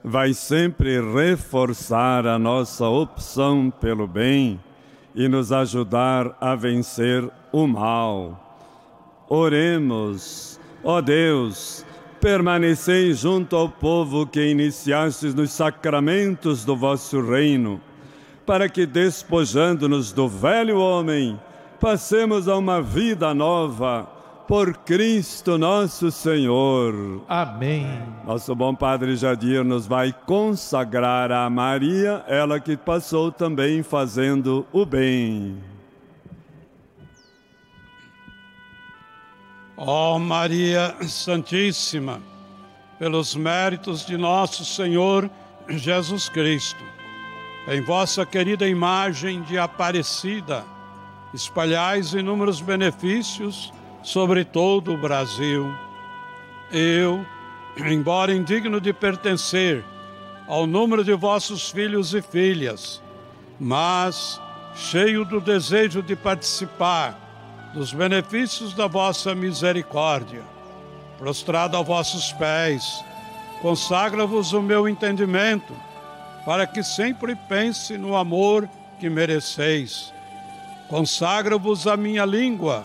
vai 0.03 0.33
sempre 0.33 0.99
reforçar 0.99 2.27
a 2.27 2.39
nossa 2.39 2.89
opção 2.89 3.71
pelo 3.71 4.07
bem 4.07 4.59
e 5.15 5.29
nos 5.29 5.53
ajudar 5.53 6.35
a 6.41 6.55
vencer 6.55 7.29
o 7.53 7.67
mal. 7.67 8.57
Oremos, 9.29 10.59
ó 10.83 11.03
Deus, 11.03 11.85
permanecei 12.19 13.13
junto 13.13 13.55
ao 13.55 13.69
povo 13.69 14.27
que 14.27 14.41
iniciastes 14.41 15.35
nos 15.35 15.51
sacramentos 15.51 16.65
do 16.65 16.75
vosso 16.75 17.21
reino, 17.21 17.79
para 18.47 18.71
que, 18.71 18.87
despojando-nos 18.87 20.13
do 20.13 20.27
velho 20.27 20.79
homem, 20.79 21.39
passemos 21.79 22.49
a 22.49 22.57
uma 22.57 22.81
vida 22.81 23.35
nova 23.35 24.20
por 24.51 24.79
Cristo 24.79 25.57
nosso 25.57 26.11
Senhor. 26.11 27.23
Amém. 27.29 27.87
Nosso 28.27 28.53
bom 28.53 28.75
Padre 28.75 29.15
Jadir 29.15 29.63
nos 29.63 29.87
vai 29.87 30.13
consagrar 30.13 31.31
a 31.31 31.49
Maria, 31.49 32.25
ela 32.27 32.59
que 32.59 32.77
passou 32.77 33.31
também 33.31 33.85
fazendo 33.85 34.67
o 34.73 34.85
bem. 34.85 35.57
Ó 39.77 40.17
oh 40.17 40.19
Maria 40.19 40.97
Santíssima, 41.07 42.21
pelos 42.99 43.37
méritos 43.37 44.05
de 44.05 44.17
nosso 44.17 44.65
Senhor 44.65 45.31
Jesus 45.69 46.29
Cristo, 46.29 46.83
em 47.69 47.81
vossa 47.83 48.27
querida 48.27 48.67
imagem 48.67 49.43
de 49.43 49.57
Aparecida, 49.57 50.65
espalhais 51.33 52.15
inúmeros 52.15 52.61
benefícios 52.61 53.73
sobre 54.03 54.45
todo 54.45 54.93
o 54.93 54.97
Brasil. 54.97 55.73
Eu, 56.73 57.25
embora 57.77 58.35
indigno 58.35 58.81
de 58.81 58.93
pertencer 58.93 59.85
ao 60.47 60.67
número 60.67 61.05
de 61.05 61.13
vossos 61.15 61.71
filhos 61.71 62.15
e 62.15 62.23
filhas, 62.23 63.03
mas 63.59 64.41
cheio 64.75 65.25
do 65.25 65.41
desejo 65.41 66.03
de 66.03 66.17
participar 66.17 67.71
dos 67.75 67.93
benefícios 67.93 68.75
da 68.75 68.87
vossa 68.87 69.35
misericórdia, 69.35 70.43
prostrado 71.19 71.77
a 71.77 71.83
vossos 71.83 72.33
pés, 72.33 73.05
consagra-vos 73.61 74.53
o 74.53 74.63
meu 74.63 74.89
entendimento, 74.89 75.73
para 76.45 76.67
que 76.67 76.83
sempre 76.83 77.37
pense 77.49 77.97
no 77.97 78.17
amor 78.17 78.69
que 78.99 79.09
mereceis. 79.09 80.13
Consagra-vos 80.89 81.87
a 81.87 81.97
minha 81.97 82.25
língua, 82.25 82.85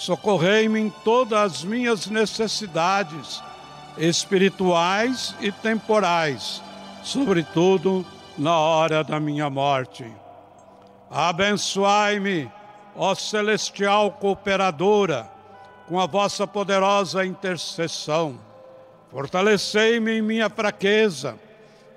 socorrei-me 0.00 0.80
em 0.80 0.88
todas 1.04 1.38
as 1.38 1.62
minhas 1.62 2.06
necessidades 2.06 3.42
espirituais 3.98 5.34
e 5.40 5.52
temporais, 5.52 6.62
sobretudo 7.02 8.06
na 8.38 8.58
hora 8.58 9.04
da 9.04 9.20
minha 9.20 9.50
morte. 9.50 10.10
Abençoai-me, 11.10 12.50
ó 12.96 13.14
celestial 13.14 14.12
cooperadora, 14.12 15.30
com 15.86 16.00
a 16.00 16.06
vossa 16.06 16.46
poderosa 16.46 17.26
intercessão. 17.26 18.40
Fortalecei-me 19.10 20.12
em 20.12 20.22
minha 20.22 20.48
fraqueza, 20.48 21.38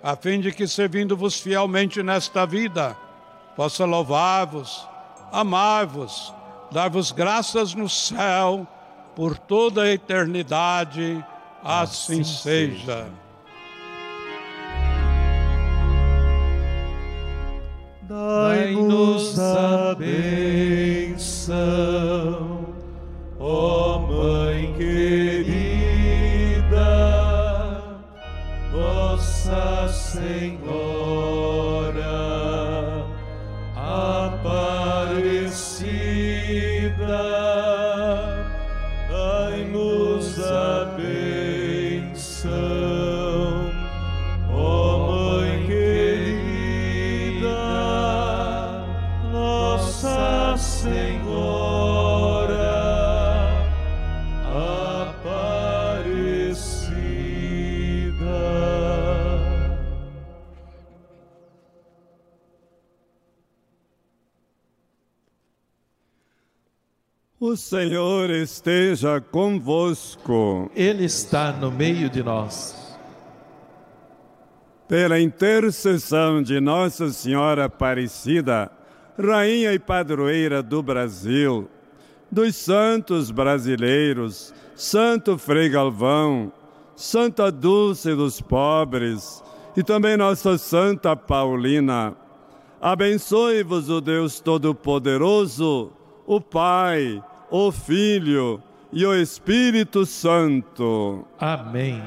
a 0.03 0.13
fim 0.17 0.41
de 0.41 0.51
que, 0.51 0.67
servindo-vos 0.67 1.39
fielmente 1.39 2.03
nesta 2.03 2.45
vida, 2.45 2.97
possa 3.55 3.85
louvar-vos, 3.85 4.85
amar-vos, 5.31 6.33
dar-vos 6.73 7.11
graças 7.11 7.75
no 7.75 7.87
céu 7.87 8.67
por 9.15 9.37
toda 9.37 9.83
a 9.83 9.91
eternidade. 9.91 11.23
Assim, 11.63 12.21
assim 12.21 12.23
seja. 12.23 13.05
Dai-nos 18.01 19.39
a 19.39 19.95
benção, 19.95 21.15
ó 23.39 23.99
Mãe 23.99 24.73
querida, 24.73 25.63
Nossa 28.73 29.87
Senhora 29.87 30.92
O 67.53 67.55
Senhor 67.55 68.31
esteja 68.31 69.21
convosco. 69.21 70.71
Ele 70.75 71.05
está 71.05 71.51
no 71.51 71.69
meio 71.69 72.09
de 72.09 72.23
nós. 72.23 72.97
Pela 74.87 75.19
intercessão 75.19 76.41
de 76.41 76.59
Nossa 76.59 77.09
Senhora 77.11 77.65
Aparecida, 77.65 78.71
Rainha 79.23 79.71
e 79.71 79.77
Padroeira 79.77 80.63
do 80.63 80.81
Brasil, 80.81 81.69
dos 82.31 82.55
santos 82.55 83.29
brasileiros, 83.29 84.51
Santo 84.75 85.37
Frei 85.37 85.69
Galvão, 85.69 86.51
Santa 86.95 87.51
Dulce 87.51 88.15
dos 88.15 88.41
pobres 88.41 89.43
e 89.77 89.83
também 89.83 90.17
Nossa 90.17 90.57
Santa 90.57 91.15
Paulina, 91.15 92.15
abençoe-vos 92.81 93.91
o 93.91 94.01
Deus 94.01 94.39
Todo-Poderoso, 94.39 95.91
o 96.25 96.41
Pai, 96.41 97.21
o 97.55 97.71
Filho 97.71 98.63
e 98.91 99.05
o 99.05 99.13
Espírito 99.13 100.07
Santo. 100.07 101.23
Amém. 101.39 102.01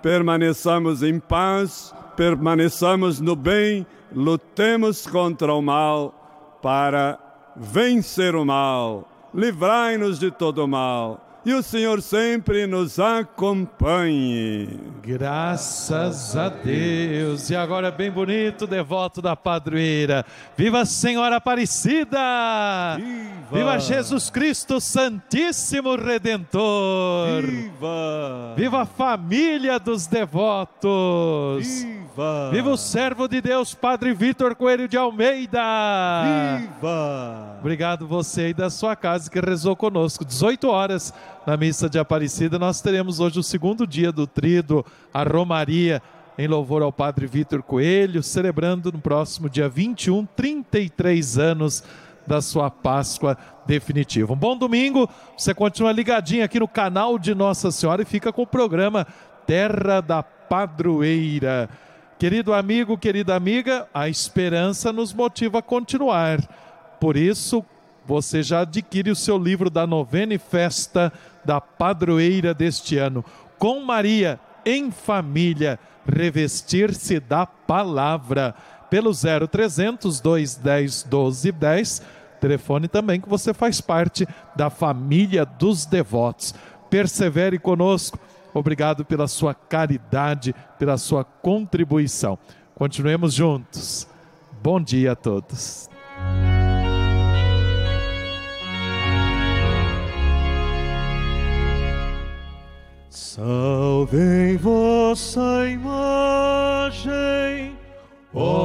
Permaneçamos 0.00 1.02
em 1.02 1.18
paz, 1.18 1.92
permaneçamos 2.14 3.20
no 3.20 3.34
bem, 3.34 3.84
lutemos 4.14 5.04
contra 5.04 5.52
o 5.52 5.60
mal 5.60 6.60
para 6.62 7.18
vencer 7.56 8.36
o 8.36 8.44
mal. 8.44 9.08
Livrai-nos 9.34 10.20
de 10.20 10.30
todo 10.30 10.68
mal 10.68 11.25
e 11.46 11.54
o 11.54 11.62
Senhor 11.62 12.02
sempre 12.02 12.66
nos 12.66 12.98
acompanhe. 12.98 14.80
Graças 15.00 16.36
a 16.36 16.48
Deus. 16.48 17.48
E 17.50 17.54
agora 17.54 17.92
bem 17.92 18.10
bonito, 18.10 18.66
devoto 18.66 19.22
da 19.22 19.36
padroeira. 19.36 20.26
Viva 20.56 20.80
a 20.80 20.84
Senhora 20.84 21.36
Aparecida! 21.36 22.96
Viva! 22.96 23.46
Viva 23.52 23.78
Jesus 23.78 24.28
Cristo 24.28 24.80
Santíssimo 24.80 25.94
Redentor! 25.94 27.42
Viva! 27.42 28.54
Viva 28.56 28.82
a 28.82 28.86
família 28.86 29.78
dos 29.78 30.08
devotos! 30.08 31.64
Viva! 31.64 32.05
Viva 32.50 32.70
o 32.70 32.78
servo 32.78 33.28
de 33.28 33.42
Deus, 33.42 33.74
Padre 33.74 34.14
Vitor 34.14 34.54
Coelho 34.54 34.88
de 34.88 34.96
Almeida! 34.96 35.60
Viva! 36.58 37.58
Obrigado 37.60 38.06
você 38.06 38.42
aí 38.42 38.54
da 38.54 38.70
sua 38.70 38.96
casa 38.96 39.30
que 39.30 39.38
rezou 39.38 39.76
conosco. 39.76 40.24
18 40.24 40.66
horas 40.66 41.12
na 41.46 41.58
missa 41.58 41.90
de 41.90 41.98
Aparecida, 41.98 42.58
nós 42.58 42.80
teremos 42.80 43.20
hoje 43.20 43.38
o 43.38 43.42
segundo 43.42 43.86
dia 43.86 44.10
do 44.10 44.26
Trido, 44.26 44.82
a 45.12 45.22
Romaria, 45.24 46.02
em 46.38 46.48
louvor 46.48 46.80
ao 46.80 46.90
Padre 46.90 47.26
Vitor 47.26 47.62
Coelho, 47.62 48.22
celebrando 48.22 48.90
no 48.90 48.98
próximo 48.98 49.50
dia 49.50 49.68
21, 49.68 50.24
33 50.24 51.36
anos 51.36 51.84
da 52.26 52.40
sua 52.40 52.70
Páscoa 52.70 53.36
definitiva. 53.66 54.32
Um 54.32 54.36
bom 54.36 54.56
domingo, 54.56 55.06
você 55.36 55.52
continua 55.52 55.92
ligadinho 55.92 56.44
aqui 56.44 56.58
no 56.58 56.66
canal 56.66 57.18
de 57.18 57.34
Nossa 57.34 57.70
Senhora 57.70 58.00
e 58.00 58.06
fica 58.06 58.32
com 58.32 58.40
o 58.40 58.46
programa 58.46 59.06
Terra 59.46 60.00
da 60.00 60.22
Padroeira. 60.22 61.68
Querido 62.18 62.54
amigo, 62.54 62.96
querida 62.96 63.34
amiga, 63.34 63.86
a 63.92 64.08
esperança 64.08 64.90
nos 64.92 65.12
motiva 65.12 65.58
a 65.58 65.62
continuar. 65.62 66.40
Por 66.98 67.14
isso, 67.16 67.64
você 68.06 68.42
já 68.42 68.60
adquire 68.60 69.10
o 69.10 69.16
seu 69.16 69.36
livro 69.36 69.68
da 69.68 69.86
novena 69.86 70.32
e 70.32 70.38
festa 70.38 71.12
da 71.44 71.60
padroeira 71.60 72.54
deste 72.54 72.96
ano. 72.96 73.22
Com 73.58 73.80
Maria 73.84 74.40
em 74.64 74.90
família, 74.90 75.78
revestir-se 76.06 77.20
da 77.20 77.44
palavra. 77.44 78.54
Pelo 78.88 79.10
0300 79.12 80.20
210 80.20 81.04
1210, 81.04 82.02
Telefone 82.40 82.86
também 82.88 83.20
que 83.20 83.28
você 83.28 83.52
faz 83.52 83.80
parte 83.80 84.26
da 84.54 84.70
família 84.70 85.44
dos 85.44 85.84
devotos. 85.84 86.54
Persevere 86.88 87.58
conosco. 87.58 88.18
Obrigado 88.58 89.04
pela 89.04 89.28
sua 89.28 89.52
caridade, 89.52 90.54
pela 90.78 90.96
sua 90.96 91.22
contribuição. 91.22 92.38
Continuemos 92.74 93.34
juntos. 93.34 94.08
Bom 94.62 94.80
dia 94.80 95.12
a 95.12 95.14
todos. 95.14 95.90
Salvem 103.10 104.56
vossa 104.56 105.68
imagem, 105.68 106.96
ó 108.32 108.56